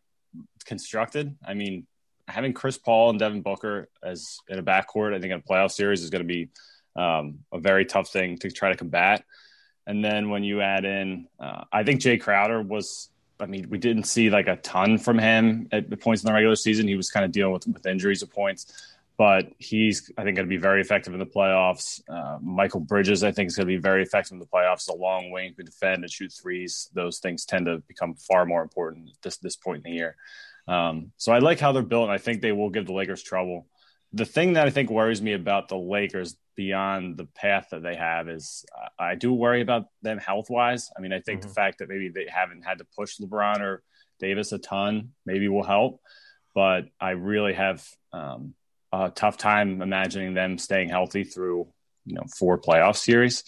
[0.67, 1.37] constructed.
[1.45, 1.87] I mean,
[2.29, 5.73] having Chris Paul and Devin Booker as in a backcourt, I think in a playoff
[5.73, 6.49] series is going to be
[6.97, 9.25] um, a very tough thing to try to combat.
[9.87, 13.79] And then when you add in, uh, I think Jae Crowder was I mean, we
[13.79, 16.89] didn't see like a ton from him at the points in the regular season.
[16.89, 20.47] He was kind of dealing with, with injuries at points, but he's, I think, going
[20.47, 22.01] to be very effective in the playoffs.
[22.09, 24.89] Uh, Mikal Bridges, I think, is going to be very effective in the playoffs.
[24.89, 26.91] A long wing, can defend and shoot threes.
[26.95, 30.17] Those things tend to become far more important at this, this point in the year.
[30.69, 33.23] Um, so I like how they're built, and I think they will give the Lakers
[33.23, 33.67] trouble.
[34.13, 37.95] The thing that I think worries me about the Lakers beyond the path that they
[37.95, 38.65] have is
[38.99, 40.91] I do worry about them health wise.
[40.97, 41.49] I mean, I think mm-hmm.
[41.49, 43.83] the fact that maybe they haven't had to push LeBron or
[44.19, 46.01] Davis a ton maybe will help,
[46.55, 48.55] but I really have um,
[48.93, 51.69] a tough time imagining them staying healthy through
[52.05, 53.45] you know four playoff series.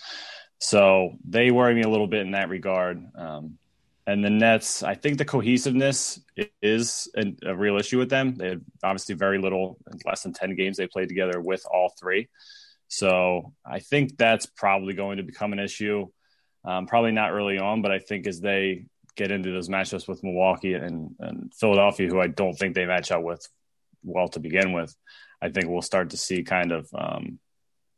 [0.58, 3.02] So they worry me a little bit in that regard.
[3.16, 3.58] Um,
[4.08, 6.18] and the Nets, I think the cohesiveness
[6.62, 7.10] is
[7.44, 8.36] a, real issue with them.
[8.36, 12.30] They have obviously very little, less than 10 games they played together with all three.
[12.88, 16.06] So I think that's probably going to become an issue.
[16.64, 20.24] Um, probably not early on, but I think as they get into those matchups with
[20.24, 23.46] Milwaukee and, and Philadelphia, who I don't think they match up with
[24.02, 24.96] well to begin with,
[25.42, 27.40] I think we'll start to see kind of um,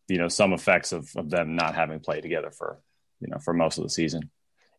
[0.08, 2.80] you know some effects of, of them not having played together for
[3.20, 4.28] you know for most of the season.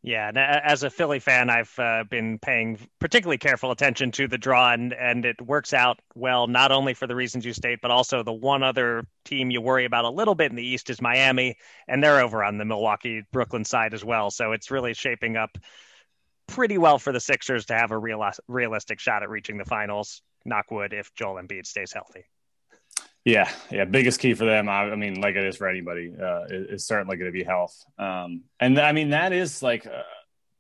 [0.04, 0.32] Yeah,
[0.64, 4.94] as a Philly fan, I've uh, been paying particularly careful attention to the draw, and,
[4.94, 8.34] and it works out well, not only for the reasons you state, but also the
[8.34, 11.56] one other team you worry about a little bit in the East is Miami,
[11.88, 14.32] and they're over on the Milwaukee Brooklyn side as well.
[14.32, 15.56] So it's really shaping up
[16.48, 20.24] pretty well for the Sixers to have a real, realistic shot at reaching the finals.
[20.46, 22.26] Knock wood if Joel Embiid stays healthy.
[23.24, 23.86] Yeah, yeah.
[23.86, 27.18] Biggest key for them, I, I mean, like it is for anybody, uh, is, certainly
[27.18, 27.84] going to be health.
[28.00, 30.02] Um, and I mean, that is like uh,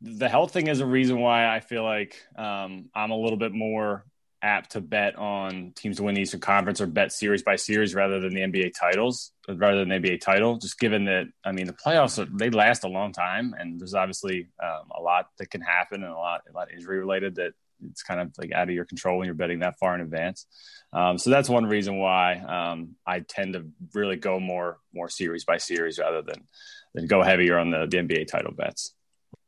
[0.01, 3.51] the health thing is a reason why I feel like um, I'm a little bit
[3.51, 4.05] more
[4.43, 7.93] apt to bet on teams to win the Eastern Conference or bet series by series
[7.93, 10.57] rather than the NBA titles, rather than the NBA title.
[10.57, 13.93] Just given that, I mean, the playoffs are, they last a long time, and there's
[13.93, 17.53] obviously um, a lot that can happen and a lot, a lot injury related that
[17.89, 20.45] it's kind of like out of your control when you're betting that far in advance.
[20.93, 25.45] Um, so that's one reason why um, I tend to really go more more series
[25.45, 26.43] by series rather than
[26.93, 28.93] than go heavier on the, the NBA title bets.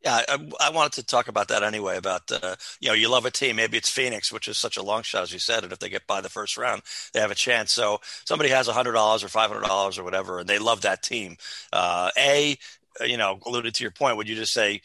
[0.03, 1.95] Yeah, I, I, wanted to talk about that anyway.
[1.95, 3.55] About uh, you know, you love a team.
[3.55, 5.63] Maybe it's Phoenix, which is such a long shot, as you said.
[5.63, 6.81] And if they get by the first round,
[7.13, 7.71] they have a chance.
[7.71, 11.03] So somebody has hundred dollars or five hundred dollars or whatever, and they love that
[11.03, 11.37] team.
[11.71, 12.57] Uh, a,
[13.05, 14.17] you know, alluded to your point.
[14.17, 14.81] Would you just say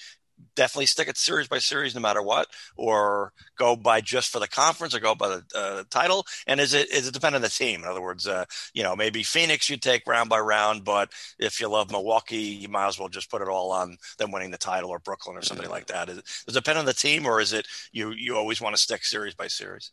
[0.55, 4.49] definitely stick it series by series no matter what, or go by just for the
[4.49, 6.27] conference, or go by the uh, title?
[6.47, 7.83] And is it is it depend on the team?
[7.83, 11.61] In other words, uh, you know, maybe Phoenix you take round by round, but if
[11.61, 14.59] you love Milwaukee, you might as well just put it all on them winning the
[14.59, 16.09] title, or Brooklyn, or something like that.
[16.09, 18.83] Is, does it depend on the team, or is it you you always want to
[18.83, 19.93] stick series by series?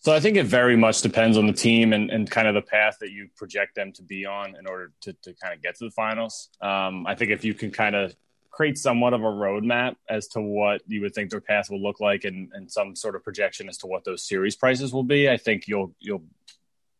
[0.00, 2.62] So I think it very much depends on the team and, and kind of the
[2.62, 5.76] path that you project them to be on in order to, to kind of get
[5.78, 6.50] to the finals.
[6.60, 8.14] Um, I think if you can kind of
[8.58, 12.00] create somewhat of a roadmap as to what you would think their path will look
[12.00, 15.30] like and, and some sort of projection as to what those series prices will be,
[15.30, 16.24] I think you'll you'll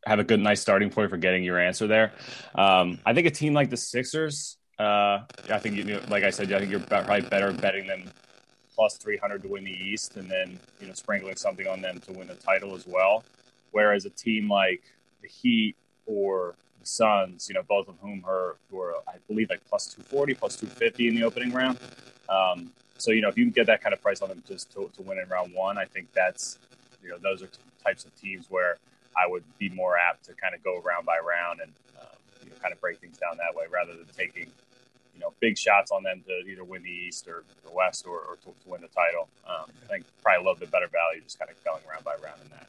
[0.07, 2.13] have a good nice starting point for getting your answer there.
[2.55, 6.53] Um, I think a team like the Sixers, uh, I think you like I said,
[6.53, 8.05] I think you're probably better betting them
[8.77, 12.13] plus 300 to win the East and then you know sprinkling something on them to
[12.13, 13.25] win the title as well.
[13.73, 14.85] Whereas a team like
[15.23, 15.75] the Heat
[16.07, 16.55] or
[16.89, 20.35] Suns, you know, both of whom are who are I believe like plus two forty,
[20.35, 21.79] plus two fifty in the opening round.
[22.29, 24.73] Um, so you know, if you can get that kind of price on them just
[24.73, 26.59] to, to win in round one, I think that's
[27.03, 27.49] you know those are
[27.85, 28.79] types of teams where
[29.17, 32.51] I would be more apt to kind of go round by round and um, you
[32.51, 34.51] know, kind of break things down that way rather than taking
[35.19, 38.21] you know, big shots on them to either win the East or the West or,
[38.21, 39.29] or to, to, win the title.
[39.49, 42.13] Um, I think probably a little bit better value just kind of going round by
[42.23, 42.69] round in that.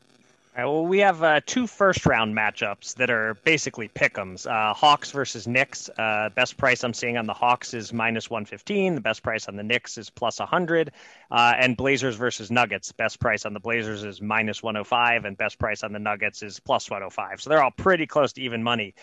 [0.58, 4.48] All right, well, we have uh, two first round matchups that are basically pick'ems.
[4.48, 5.92] Uh, Hawks versus Knicks.
[5.96, 8.96] Uh, best price I'm seeing on the Hawks is minus 115.
[8.96, 10.92] The best price on the Knicks is plus 100.
[11.30, 12.92] Uh, and Blazers versus Nuggets.
[12.92, 16.60] Best price on the Blazers is minus 105, and best price on the Nuggets is
[16.60, 17.42] plus 105.
[17.42, 18.96] So they're all pretty close to even money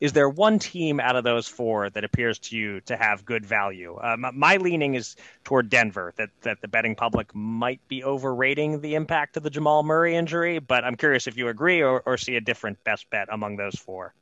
[0.00, 3.46] is there one team out of those four that appears to you to have good
[3.46, 3.94] value?
[3.96, 8.96] Uh, my leaning is toward Denver, that, that the betting public might be overrating the
[8.96, 12.36] impact of the Jamal Murray injury, but I'm curious if you agree or, or see
[12.36, 14.14] a different best bet among those four.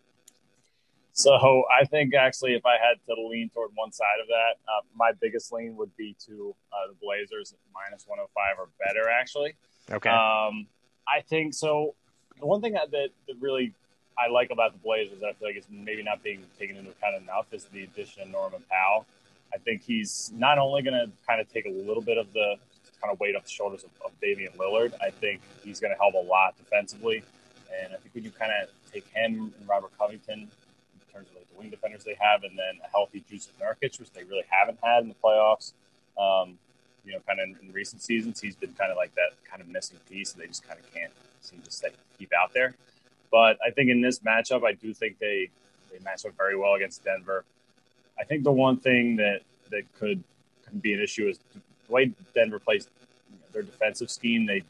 [1.14, 4.80] So I think actually, if I had to lean toward one side of that, uh,
[4.94, 9.10] my biggest lean would be to uh, the Blazers minus 105 or better.
[9.10, 9.54] Actually,
[9.90, 10.08] okay.
[10.08, 10.68] Um,
[11.06, 11.94] I think so.
[12.40, 13.74] The one thing that, that really
[14.18, 16.90] I like about the Blazers that I feel like it's maybe not being taken into
[16.90, 19.06] account enough is the addition of Norman Powell.
[19.54, 22.56] I think he's not only going to kind of take a little bit of the
[23.00, 24.92] kind of weight off the shoulders of, of Damian Lillard.
[25.02, 27.22] I think he's going to help a lot defensively,
[27.82, 31.36] and I think when you kind of take him and Robert Covington in terms of
[31.36, 34.44] like the wing defenders they have, and then a healthy Jusuf Nurkic, which they really
[34.48, 35.72] haven't had in the playoffs.
[36.18, 36.58] Um,
[37.04, 39.60] you know, kind of in, in recent seasons, he's been kind of like that kind
[39.60, 42.74] of missing piece, and they just kind of can't seem to stay, keep out there.
[43.32, 45.48] But I think in this matchup, I do think they
[45.90, 47.44] they match up very well against Denver.
[48.20, 49.40] I think the one thing that
[49.70, 50.22] that could,
[50.80, 52.88] be an issue is the way Denver plays
[53.52, 54.46] their defensive scheme.
[54.46, 54.62] They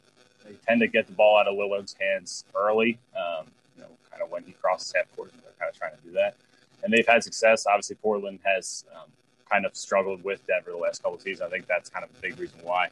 [0.45, 2.99] they tend to get the ball out of Lillard's hands early.
[3.15, 3.47] Um,
[3.77, 6.11] you know, kind of when he crosses half court, they're kind of trying to do
[6.13, 6.35] that,
[6.83, 7.65] and they've had success.
[7.65, 9.09] Obviously, Portland has um,
[9.49, 11.47] kind of struggled with Denver the last couple of seasons.
[11.47, 12.89] I think that's kind of a big reason why.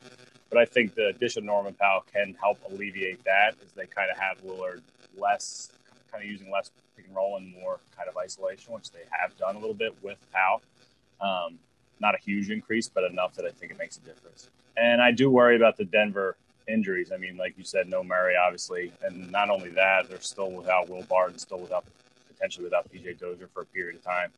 [0.52, 4.12] But I think the addition of Norman Powell can help alleviate that, as they kind
[4.12, 4.82] of have Lillard
[5.18, 5.72] less
[6.12, 9.36] kind of using less pick and roll and more kind of isolation, which they have
[9.38, 10.62] done a little bit with Powell.
[11.22, 11.58] Um,
[12.02, 14.50] not a huge increase, but enough that I think it makes a difference.
[14.76, 16.36] And I do worry about the Denver
[16.68, 17.12] injuries.
[17.14, 20.90] I mean, like you said, no Murray, obviously, and not only that, they're still without
[20.90, 21.86] Will Barton, still without
[22.28, 24.32] potentially without PJ Dozier for a period of time.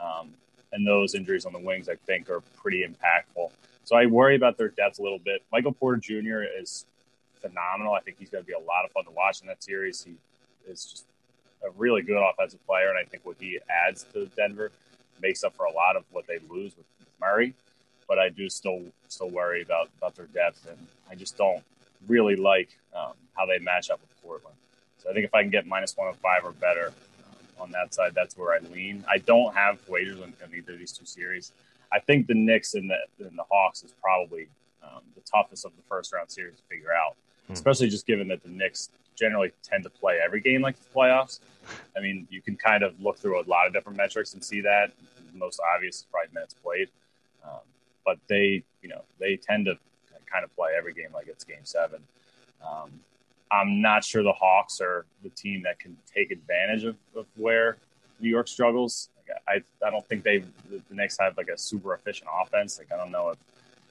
[0.00, 0.30] Um,
[0.72, 3.50] and those injuries on the wings, I think, are pretty impactful.
[3.88, 5.42] So I worry about their depth a little bit.
[5.50, 6.42] Michael Porter Jr.
[6.60, 6.84] is
[7.40, 7.94] phenomenal.
[7.94, 10.04] I think he's going to be a lot of fun to watch in that series.
[10.04, 10.12] He
[10.70, 11.06] is just
[11.66, 14.72] a really good offensive player, and I think what he adds to Denver
[15.22, 16.84] makes up for a lot of what they lose with
[17.18, 17.54] Murray.
[18.06, 20.76] But I do still still worry about about their depth, and
[21.10, 21.64] I just don't
[22.06, 24.56] really like um, how they match up with Portland.
[25.02, 27.70] So I think if I can get minus one hundred five or better um, on
[27.70, 29.02] that side, that's where I lean.
[29.08, 31.52] I don't have wagers on, on either of these two series.
[31.92, 34.48] I think the Knicks and the and the Hawks is probably
[34.82, 37.52] um, the toughest of the first round series to figure out, hmm.
[37.52, 41.40] especially just given that the Knicks generally tend to play every game like the playoffs.
[41.96, 44.60] I mean, you can kind of look through a lot of different metrics and see
[44.60, 44.92] that.
[45.32, 46.88] The most obvious is probably minutes played,
[47.44, 47.60] um,
[48.04, 49.78] but they, you know, they tend to
[50.30, 52.02] kind of play every game like it's Game Seven.
[52.66, 53.00] Um,
[53.50, 57.78] I'm not sure the Hawks are the team that can take advantage of, of where
[58.20, 59.08] New York struggles.
[59.46, 60.38] I, I don't think they
[60.70, 62.78] the Knicks have like a super efficient offense.
[62.78, 63.38] Like I don't know if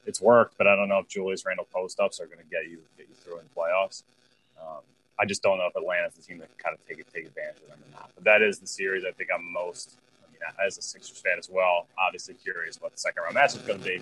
[0.05, 2.69] it's worked, but I don't know if Julius Randle post ups are going to get
[2.69, 4.03] you get you through in the playoffs.
[4.59, 4.81] Um,
[5.19, 7.61] I just don't know if Atlanta's the team that can kind of take take advantage
[7.61, 8.11] of them or not.
[8.15, 9.97] But that is the series I think I'm most.
[10.23, 13.61] I mean, as a Sixers fan as well, obviously curious what the second round matchup
[13.61, 14.01] is going to be.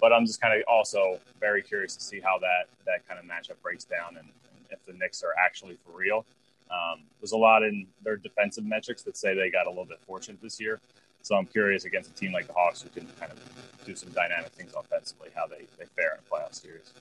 [0.00, 3.26] But I'm just kind of also very curious to see how that that kind of
[3.26, 6.24] matchup breaks down and, and if the Knicks are actually for real.
[6.74, 10.00] Um, there's a lot in their defensive metrics that say they got a little bit
[10.06, 10.80] fortunate this year.
[11.22, 13.38] So I'm curious against a team like the Hawks who can kind of
[13.86, 16.92] do some dynamic things offensively, how they, they fare in a playoff series.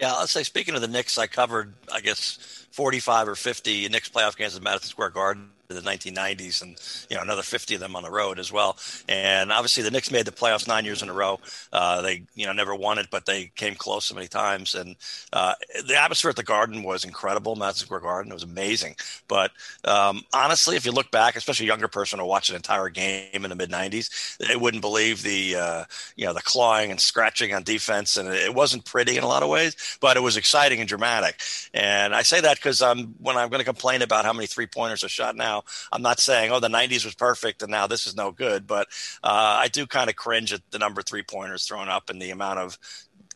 [0.00, 4.08] Yeah, let's say speaking of the Knicks, I covered, I guess, 45 or 50 Knicks
[4.08, 7.94] playoff games at Madison Square Garden the 1990s, and you know another 50 of them
[7.94, 8.78] on the road as well.
[9.06, 11.40] And obviously, the Knicks made the playoffs nine years in a row.
[11.70, 14.74] Uh, they you know never won it, but they came close so many times.
[14.74, 14.96] And
[15.30, 15.52] uh,
[15.86, 17.54] the atmosphere at the Garden was incredible.
[17.54, 18.96] Madison Square Garden it was amazing.
[19.28, 19.50] But
[19.84, 23.44] um, honestly, if you look back, especially a younger person who watched an entire game
[23.44, 25.84] in the mid 90s, they wouldn't believe the uh,
[26.16, 29.42] you know the clawing and scratching on defense, and it wasn't pretty in a lot
[29.42, 31.38] of ways, but it was exciting and dramatic.
[31.74, 34.66] And I say that because I'm when I'm going to complain about how many three
[34.66, 35.72] pointers are shot now now.
[35.92, 38.88] I'm not saying, oh, the 90s was perfect and now this is no good, but
[39.22, 42.30] uh, I do kind of cringe at the number three pointers thrown up and the
[42.30, 42.78] amount of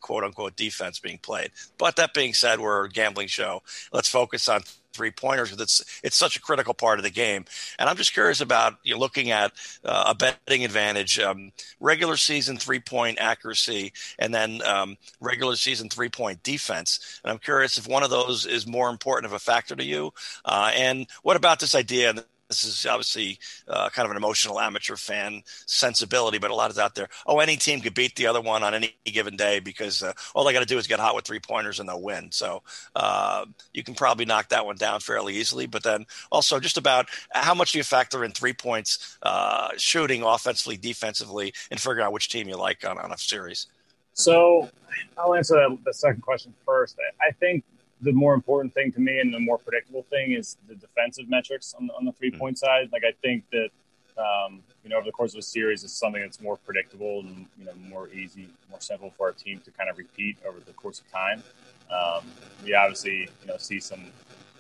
[0.01, 1.53] quote unquote defense being played.
[1.79, 3.63] But that being said, we're a gambling show.
[3.93, 4.63] Let's focus on
[4.93, 7.45] three pointers it's it's such a critical part of the game.
[7.79, 9.53] And I'm just curious about you know, looking at
[9.85, 15.89] uh, a betting advantage, um, regular season three point accuracy, and then um, regular season
[15.89, 17.21] three point defense.
[17.25, 20.13] And I'm curious if one of those is more important of a factor to you.
[20.45, 22.15] Uh, and what about this idea?
[22.53, 23.39] This is obviously
[23.69, 27.09] uh, kind of an emotional amateur fan sensibility, but a lot is out there.
[27.27, 30.45] Oh, any team could beat the other one on any given day because uh, all
[30.45, 32.31] they got to do is get hot with three pointers and they'll win.
[32.31, 32.63] So
[32.95, 35.67] uh, you can probably knock that one down fairly easily.
[35.67, 40.23] But then also just about how much do you factor in three points uh, shooting
[40.23, 43.67] offensively, defensively, and figuring out which team you like on, on a series.
[44.15, 44.69] So
[45.17, 46.99] I'll answer the second question first.
[47.21, 47.65] I think
[48.03, 51.75] the more important thing to me and the more predictable thing is the defensive metrics
[51.75, 52.67] on, on the three point mm-hmm.
[52.67, 52.89] side.
[52.93, 53.71] Like I think that
[54.19, 57.47] um, you know over the course of a series, is something that's more predictable and
[57.59, 60.73] you know more easy, more simple for our team to kind of repeat over the
[60.73, 61.43] course of time.
[61.91, 62.25] Um,
[62.65, 64.05] we obviously you know see some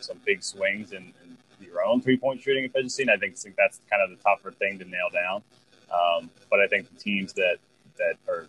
[0.01, 1.36] some big swings in, in
[1.66, 4.53] your own three point shooting efficiency, and I think, think that's kind of the tougher
[4.53, 5.43] thing to nail down.
[5.93, 7.57] Um, but I think the teams that
[7.99, 8.49] that are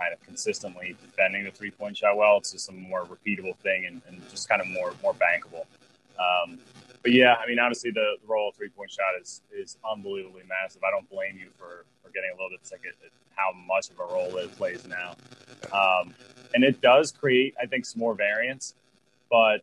[0.00, 2.38] kind of consistently defending the three point shot well.
[2.38, 5.66] It's just a more repeatable thing and, and just kind of more more bankable.
[6.18, 6.58] Um,
[7.02, 10.42] but yeah, I mean, obviously the, the role of three point shot is is unbelievably
[10.48, 10.82] massive.
[10.82, 13.90] I don't blame you for, for getting a little bit sick at, at how much
[13.90, 15.14] of a role it plays now.
[15.72, 16.14] Um,
[16.54, 18.74] and it does create, I think, some more variance,
[19.30, 19.62] but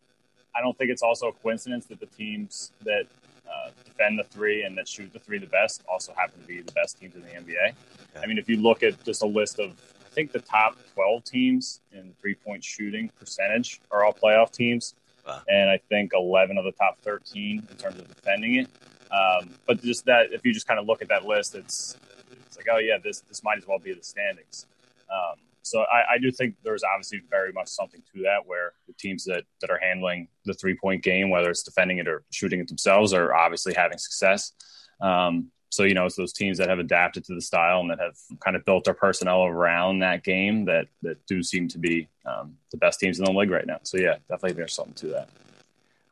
[0.54, 3.04] I don't think it's also a coincidence that the teams that
[3.46, 6.60] uh, defend the three and that shoot the three the best also happen to be
[6.60, 7.74] the best teams in the NBA.
[8.20, 9.80] I mean, if you look at just a list of
[10.18, 14.94] think the top 12 teams in three point shooting percentage are all playoff teams.
[15.24, 15.42] Wow.
[15.46, 18.68] And I think 11 of the top 13 in terms of defending it.
[19.12, 21.96] Um, but just that, if you just kind of look at that list, it's,
[22.46, 24.66] it's like, oh, yeah, this, this might as well be the standings.
[25.08, 28.94] Um, so I, I, do think there's obviously very much something to that where the
[28.94, 32.58] teams that, that are handling the three point game, whether it's defending it or shooting
[32.60, 34.52] it themselves, are obviously having success.
[35.00, 38.00] Um, so you know it's those teams that have adapted to the style and that
[38.00, 42.08] have kind of built their personnel around that game that that do seem to be
[42.26, 43.78] um, the best teams in the league right now.
[43.82, 45.28] So yeah definitely there's something to that.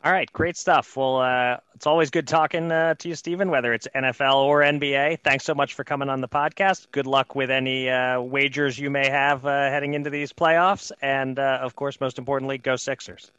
[0.05, 0.97] All right great stuff.
[0.97, 5.19] Well uh, it's always good talking uh, to you stephen whether it's nfl or nba
[5.21, 6.87] thanks so much for coming on the podcast.
[6.93, 10.93] Good luck with any uh, wagers you may have uh, heading into these playoffs.
[11.01, 13.31] And uh, of course most importantly go sixers.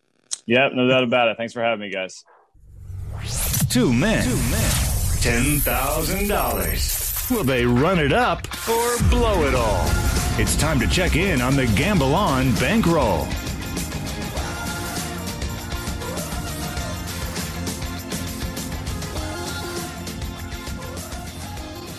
[0.48, 1.38] Yeah no doubt about it.
[1.38, 2.26] Thanks for having me guys.
[3.70, 4.24] Two men.
[4.24, 4.87] Two men
[5.28, 7.32] $10,000.
[7.32, 9.84] Will they run it up or blow it all?
[10.40, 13.28] It's time to check in on the Gamble On bankroll.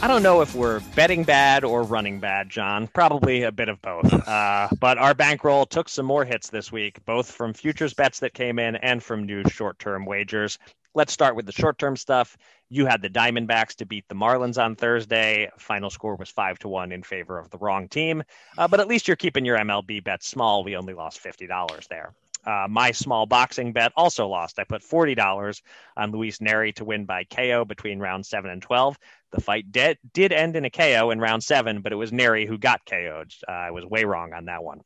[0.00, 2.86] I don't know if we're betting bad or running bad, John.
[2.86, 4.10] Probably a bit of both.
[4.28, 8.34] Uh, but our bankroll took some more hits this week, both from futures bets that
[8.34, 10.58] came in and from new short term wagers.
[10.94, 12.36] Let's start with the short term stuff.
[12.70, 15.50] You had the Diamondbacks to beat the Marlins on Thursday.
[15.58, 18.22] Final score was five to one in favor of the wrong team.
[18.58, 20.64] Uh, but at least you're keeping your MLB bet small.
[20.64, 22.12] We only lost fifty dollars there.
[22.44, 24.58] Uh, my small boxing bet also lost.
[24.58, 25.62] I put forty dollars
[25.96, 28.98] on Luis Nery to win by KO between round seven and twelve.
[29.32, 32.46] The fight de- did end in a KO in round seven, but it was Nery
[32.46, 33.32] who got KO'd.
[33.46, 34.82] Uh, I was way wrong on that one.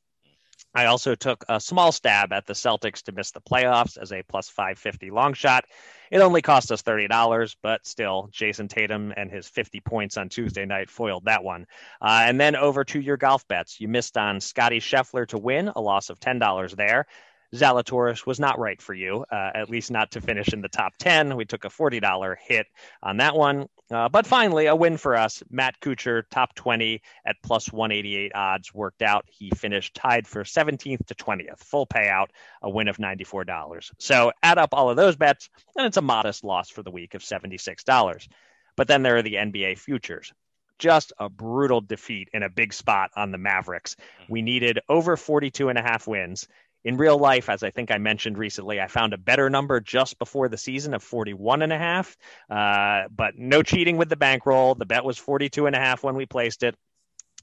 [0.75, 4.23] I also took a small stab at the Celtics to miss the playoffs as a
[4.23, 5.65] plus 550 long shot.
[6.11, 10.65] It only cost us $30, but still, Jayson Tatum and his 50 points on Tuesday
[10.65, 11.67] night foiled that one.
[12.01, 13.81] Uh, and then over to your golf bets.
[13.81, 17.07] You missed on Scottie Scheffler to win, a loss of $10 there.
[17.55, 20.95] Zalatoris was not right for you, uh, at least not to finish in the top
[20.99, 21.37] 10.
[21.37, 22.67] We took a $40 hit
[23.03, 23.69] on that one.
[23.91, 25.43] Uh, but finally, a win for us.
[25.51, 29.27] Matt Kuchar, top 20 at plus 188 odds, worked out.
[29.29, 32.29] He finished tied for 17th to 20th, full payout,
[32.63, 33.91] a win of $94.
[33.99, 37.15] So add up all of those bets, and it's a modest loss for the week
[37.15, 38.29] of $76.
[38.77, 40.33] But then there are the NBA futures
[40.79, 43.95] just a brutal defeat in a big spot on the Mavericks.
[44.29, 46.49] We needed over 42 and a half wins
[46.85, 50.19] in real life, as I think I mentioned recently, I found a better number just
[50.19, 52.17] before the season of 41 and a half.
[52.51, 54.75] Uh, but no cheating with the bankroll.
[54.75, 56.75] The bet was 42 and a half when we placed it.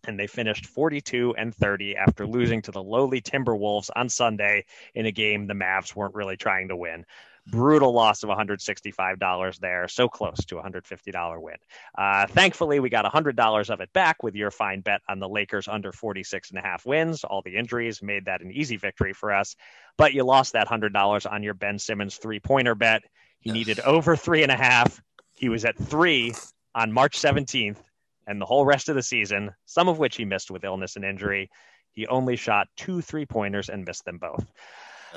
[0.06, 4.66] And they finished 42 and 30 after losing to the lowly Timberwolves on Sunday
[4.96, 7.06] in a game the Mavs weren't really trying to win
[7.52, 9.88] brutal loss of $165 there.
[9.88, 11.56] So close to a $150 win.
[11.97, 15.68] Uh, thankfully, we got $100 of it back with your fine bet on the Lakers
[15.68, 17.24] under 46 and a half wins.
[17.24, 19.56] All the injuries made that an easy victory for us.
[19.97, 23.04] But you lost that $100 on your Ben Simmons three pointer bet.
[23.39, 23.54] He yes.
[23.56, 25.02] needed over three and a half.
[25.34, 26.34] He was at three
[26.76, 27.78] on March 17th
[28.28, 31.06] and the whole rest of the season, some of which he missed with illness and
[31.06, 31.50] injury.
[31.93, 34.45] He only shot two three pointers and missed them both.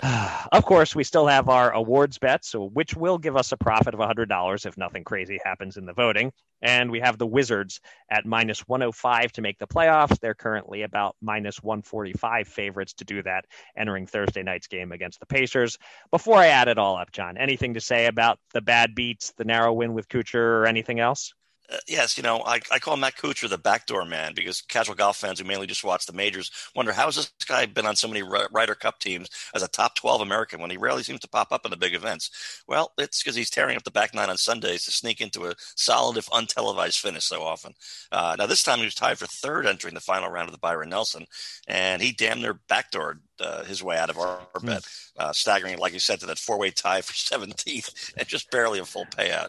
[0.52, 3.94] of course, we still have our awards bets, so which will give us a profit
[3.94, 6.32] of $100 if nothing crazy happens in the voting.
[6.62, 7.80] And we have the Wizards
[8.10, 10.18] at minus 105 to make the playoffs.
[10.20, 13.44] They're currently about minus 145 favorites to do that
[13.76, 15.76] entering Thursday night's game against the Pacers.
[16.10, 19.44] Before I add it all up, John, anything to say about the bad beats, the
[19.44, 21.34] narrow win with Kuchar, or anything else?
[21.70, 25.16] Uh, yes, you know, I, I call Matt Kuchar the backdoor man because casual golf
[25.16, 28.08] fans who mainly just watch the majors wonder how has this guy been on so
[28.08, 31.52] many Ryder Cup teams as a top 12 American when he rarely seems to pop
[31.52, 32.62] up in the big events?
[32.66, 35.54] Well, it's because he's tearing up the back nine on Sundays to sneak into a
[35.76, 37.72] solid, if untelevised, finish so often.
[38.10, 40.58] Uh, now, this time he was tied for third entering the final round of the
[40.58, 41.26] Byron Nelson,
[41.68, 44.84] and he damn near backdoored uh, his way out of our, our bet,
[45.18, 48.78] uh, staggering, like you said, to that four way tie for 17th and just barely
[48.78, 49.48] a full payout.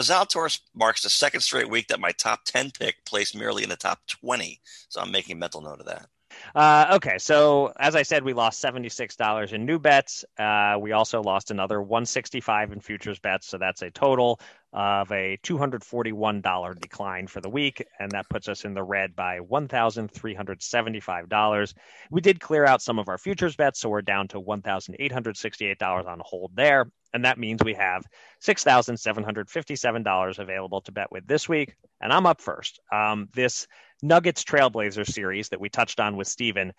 [0.00, 3.76] Zalatoris marks the second straight week that my top 10 pick placed merely in the
[3.76, 4.60] top 20.
[4.88, 6.08] So I'm making mental note of that.
[6.54, 10.24] Uh, okay, so as I said, we lost seventy six dollars in new bets.
[10.38, 14.40] Uh, we also lost another one sixty five in futures bets, so that's a total
[14.72, 18.64] of a two hundred forty one dollar decline for the week, and that puts us
[18.64, 21.74] in the red by one thousand three hundred seventy five dollars.
[22.10, 24.96] We did clear out some of our futures bets, so we're down to one thousand
[24.98, 28.06] eight hundred sixty eight dollars on hold there, and that means we have
[28.40, 32.26] six thousand seven hundred fifty seven dollars available to bet with this week, and I'm
[32.26, 32.80] up first.
[32.90, 33.66] Um, this
[34.02, 36.72] Nuggets Trailblazer series that we touched on with Stephen,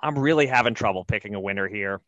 [0.00, 2.00] I'm really having trouble picking a winner here.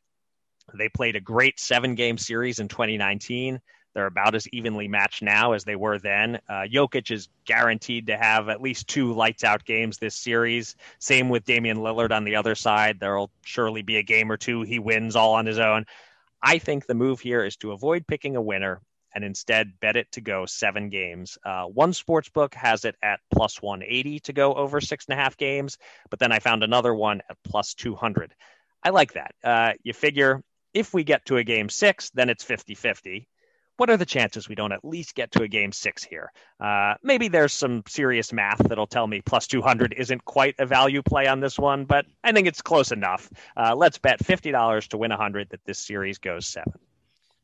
[0.76, 3.60] They played a great seven game series in 2019.
[3.94, 6.38] They're about as evenly matched now as they were then.
[6.48, 10.76] Uh, Jokic is guaranteed to have at least two lights out games this series.
[10.98, 13.00] Same with Damian Lillard on the other side.
[13.00, 15.86] There'll surely be a game or two he wins all on his own.
[16.42, 18.80] I think the move here is to avoid picking a winner
[19.14, 21.38] and instead bet it to go seven games.
[21.44, 25.22] Uh, one sports book has it at plus 180 to go over six and a
[25.22, 25.78] half games,
[26.10, 28.34] but then I found another one at plus 200.
[28.82, 29.34] I like that.
[29.42, 30.42] Uh, you figure
[30.74, 33.28] if we get to a game six, then it's 50 50.
[33.78, 36.32] What are the chances we don't at least get to a game six here?
[36.58, 41.00] Uh, maybe there's some serious math that'll tell me plus 200 isn't quite a value
[41.00, 43.30] play on this one, but I think it's close enough.
[43.56, 46.72] Uh, let's bet $50 to win 100 that this series goes seven.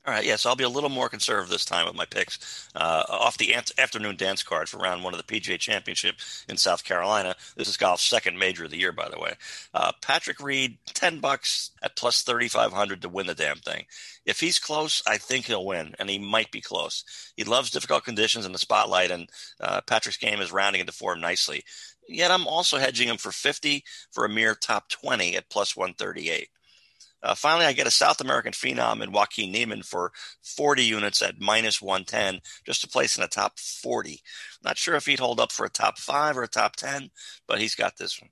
[0.07, 2.05] All right, yes, yeah, so I'll be a little more conservative this time with my
[2.05, 2.69] picks.
[2.75, 6.59] Uh, off the ant- afternoon dance card for round one of the PGA Championship in
[6.59, 7.35] South Carolina.
[7.57, 9.33] This is golf's second major of the year, by the way.
[9.73, 13.87] Uh, Patrick Reed, ten bucks at plus thirty five hundred to win the damn thing.
[14.27, 17.33] If he's close, I think he'll win, and he might be close.
[17.35, 21.19] He loves difficult conditions in the spotlight, and uh, Patrick's game is rounding into form
[21.23, 21.63] nicely.
[22.07, 25.95] Yet I'm also hedging him for fifty for a mere top twenty at plus one
[25.95, 26.51] thirty eight.
[27.25, 30.13] Uh, finally, I get a South American phenom in Joaquin Niemann for
[30.43, 34.21] 40 units at minus 110, just to place in the top 40.
[34.63, 37.11] Not sure if he'd hold up for a top five or a top 10,
[37.49, 38.31] but he's got this one.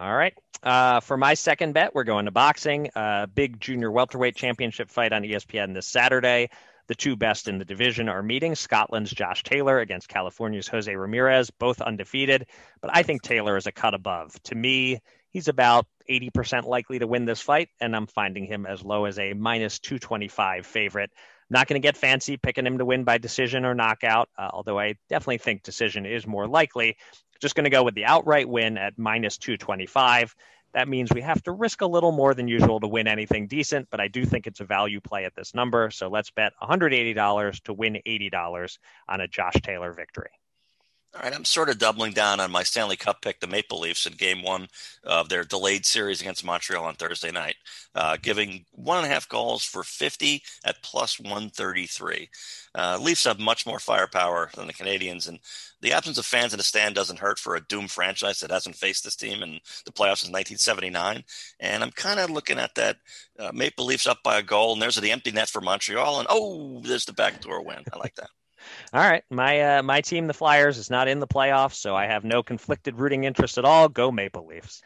[0.00, 0.34] All right.
[0.62, 2.90] Uh, for my second bet, we're going to boxing.
[2.94, 6.50] Uh, big junior welterweight championship fight on ESPN this Saturday.
[6.86, 11.50] The two best in the division are meeting Scotland's Josh Taylor against California's Jose Ramirez,
[11.50, 12.46] both undefeated.
[12.80, 14.40] But I think Taylor is a cut above.
[14.44, 15.00] To me,
[15.30, 19.18] he's about 80% likely to win this fight, and I'm finding him as low as
[19.18, 21.10] a minus 225 favorite.
[21.48, 24.78] Not going to get fancy picking him to win by decision or knockout, uh, although
[24.78, 26.96] I definitely think decision is more likely.
[27.40, 30.34] Just going to go with the outright win at minus 225.
[30.72, 33.88] That means we have to risk a little more than usual to win anything decent,
[33.90, 35.90] but I do think it's a value play at this number.
[35.90, 38.78] So let's bet $180 to win $80
[39.08, 40.30] on a Josh Taylor victory.
[41.12, 44.06] All right, I'm sort of doubling down on my Stanley Cup pick, the Maple Leafs,
[44.06, 44.68] in Game One
[45.02, 47.56] of their delayed series against Montreal on Thursday night,
[47.96, 52.28] uh, giving one and a half goals for 50 at plus 133.
[52.76, 55.40] Uh, Leafs have much more firepower than the Canadiens, and
[55.80, 58.76] the absence of fans in the stand doesn't hurt for a doomed franchise that hasn't
[58.76, 61.24] faced this team in the playoffs since 1979.
[61.58, 62.98] And I'm kind of looking at that
[63.36, 66.28] uh, Maple Leafs up by a goal, and there's the empty net for Montreal, and
[66.30, 67.82] oh, there's the backdoor win.
[67.92, 68.30] I like that.
[68.92, 72.06] All right, my uh, my team, the Flyers, is not in the playoffs, so I
[72.06, 73.88] have no conflicted rooting interest at all.
[73.88, 74.82] Go Maple Leafs.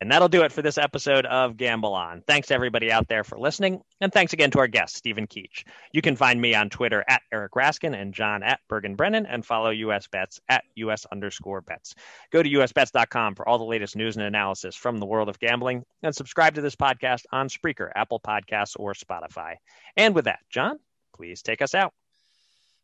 [0.00, 2.22] And that'll do it for this episode of Gamble On.
[2.26, 5.64] Thanks everybody out there for listening, and thanks again to our guest, Stephen Keech.
[5.92, 9.46] You can find me on Twitter at Eric Raskin and John at Bergen Brennan, and
[9.46, 11.94] follow US Bets at US underscore bets.
[12.32, 15.84] Go to usbets.com for all the latest news and analysis from the world of gambling,
[16.02, 19.54] and subscribe to this podcast on Spreaker, Apple Podcasts, or Spotify.
[19.96, 20.80] And with that, John,
[21.14, 21.94] please take us out.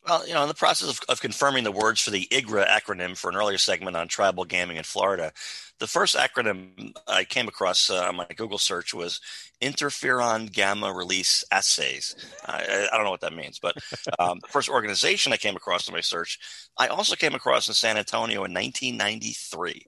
[0.07, 3.17] Well, you know, in the process of, of, confirming the words for the IGRA acronym
[3.17, 5.31] for an earlier segment on tribal gaming in Florida,
[5.79, 9.21] the first acronym I came across uh, on my Google search was
[9.61, 12.17] interferon gamma release assays.
[12.47, 13.77] I, I don't know what that means, but
[14.19, 16.39] um, the first organization I came across in my search,
[16.79, 19.87] I also came across in San Antonio in 1993.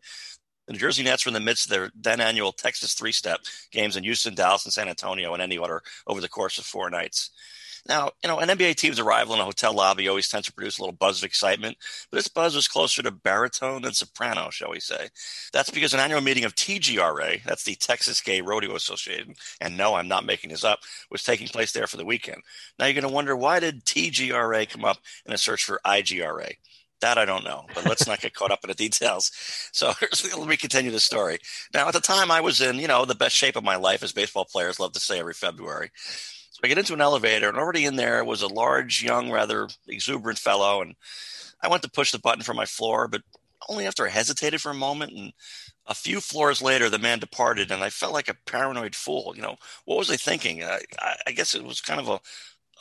[0.66, 3.40] The New Jersey Nets were in the midst of their then annual Texas three step
[3.70, 6.90] games in Houston, Dallas, and San Antonio in any order over the course of four
[6.90, 7.30] nights.
[7.88, 10.78] Now, you know, an NBA team's arrival in a hotel lobby always tends to produce
[10.78, 11.76] a little buzz of excitement,
[12.10, 15.08] but this buzz was closer to baritone than soprano, shall we say.
[15.52, 19.94] That's because an annual meeting of TGRA, that's the Texas Gay Rodeo Association, and no,
[19.94, 20.78] I'm not making this up,
[21.10, 22.42] was taking place there for the weekend.
[22.78, 26.54] Now you're going to wonder why did TGRA come up in a search for IGRA?
[27.00, 29.32] That I don't know, but let's not get caught up in the details.
[29.72, 29.92] So
[30.38, 31.38] let me continue the story.
[31.74, 34.04] Now, at the time, I was in, you know, the best shape of my life,
[34.04, 35.90] as baseball players love to say every February.
[36.62, 40.38] I get into an elevator, and already in there was a large, young, rather exuberant
[40.38, 40.80] fellow.
[40.80, 40.94] And
[41.60, 43.22] I went to push the button for my floor, but
[43.68, 45.12] only after I hesitated for a moment.
[45.12, 45.32] And
[45.86, 49.32] a few floors later, the man departed, and I felt like a paranoid fool.
[49.34, 50.62] You know, what was I thinking?
[50.62, 50.80] I,
[51.26, 52.20] I guess it was kind of a,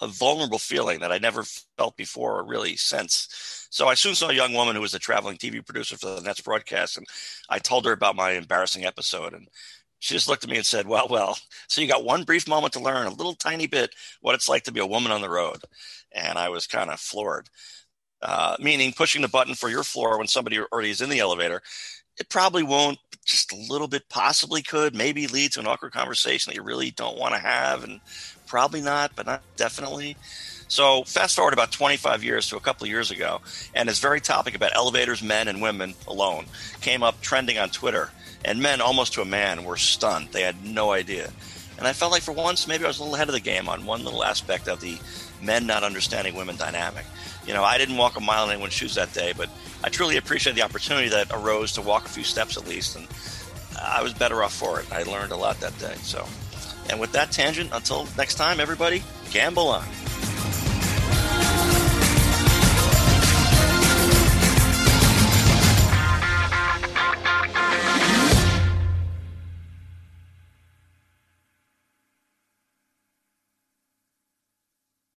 [0.02, 1.44] a vulnerable feeling that I never
[1.78, 3.68] felt before or really since.
[3.72, 6.22] So I soon saw a young woman who was a traveling TV producer for the
[6.22, 7.08] Nets broadcast, and
[7.50, 9.34] I told her about my embarrassing episode.
[9.34, 9.48] And
[10.02, 11.38] she just looked at me and said, Well, well,
[11.68, 14.64] so you got one brief moment to learn a little tiny bit what it's like
[14.64, 15.60] to be a woman on the road.
[16.12, 17.47] And I was kind of floored.
[18.22, 21.62] Uh, meaning pushing the button for your floor when somebody already is in the elevator,
[22.20, 26.49] it probably won't, just a little bit possibly could, maybe lead to an awkward conversation
[26.49, 27.84] that you really don't want to have.
[27.84, 28.02] And
[28.47, 30.18] probably not, but not definitely.
[30.68, 33.41] So fast forward about 25 years to a couple of years ago,
[33.76, 36.45] and this very topic about elevators, men and women alone,
[36.80, 38.10] came up trending on Twitter
[38.46, 40.30] and men almost to a man were stunned.
[40.32, 41.32] They had no idea.
[41.78, 43.68] And I felt like for once, maybe I was a little ahead of the game
[43.68, 44.98] on one little aspect of the
[45.42, 47.06] men not understanding women dynamic.
[47.48, 49.50] You know, I didn't walk a mile in anyone's shoes that day, but
[49.84, 52.96] I truly appreciated the opportunity that arose to walk a few steps at least.
[52.96, 53.08] And
[53.82, 54.92] I was better off for it.
[54.92, 55.96] I learned a lot that day.
[56.04, 56.28] So,
[56.89, 59.86] and with that tangent, until next time, everybody, gamble on.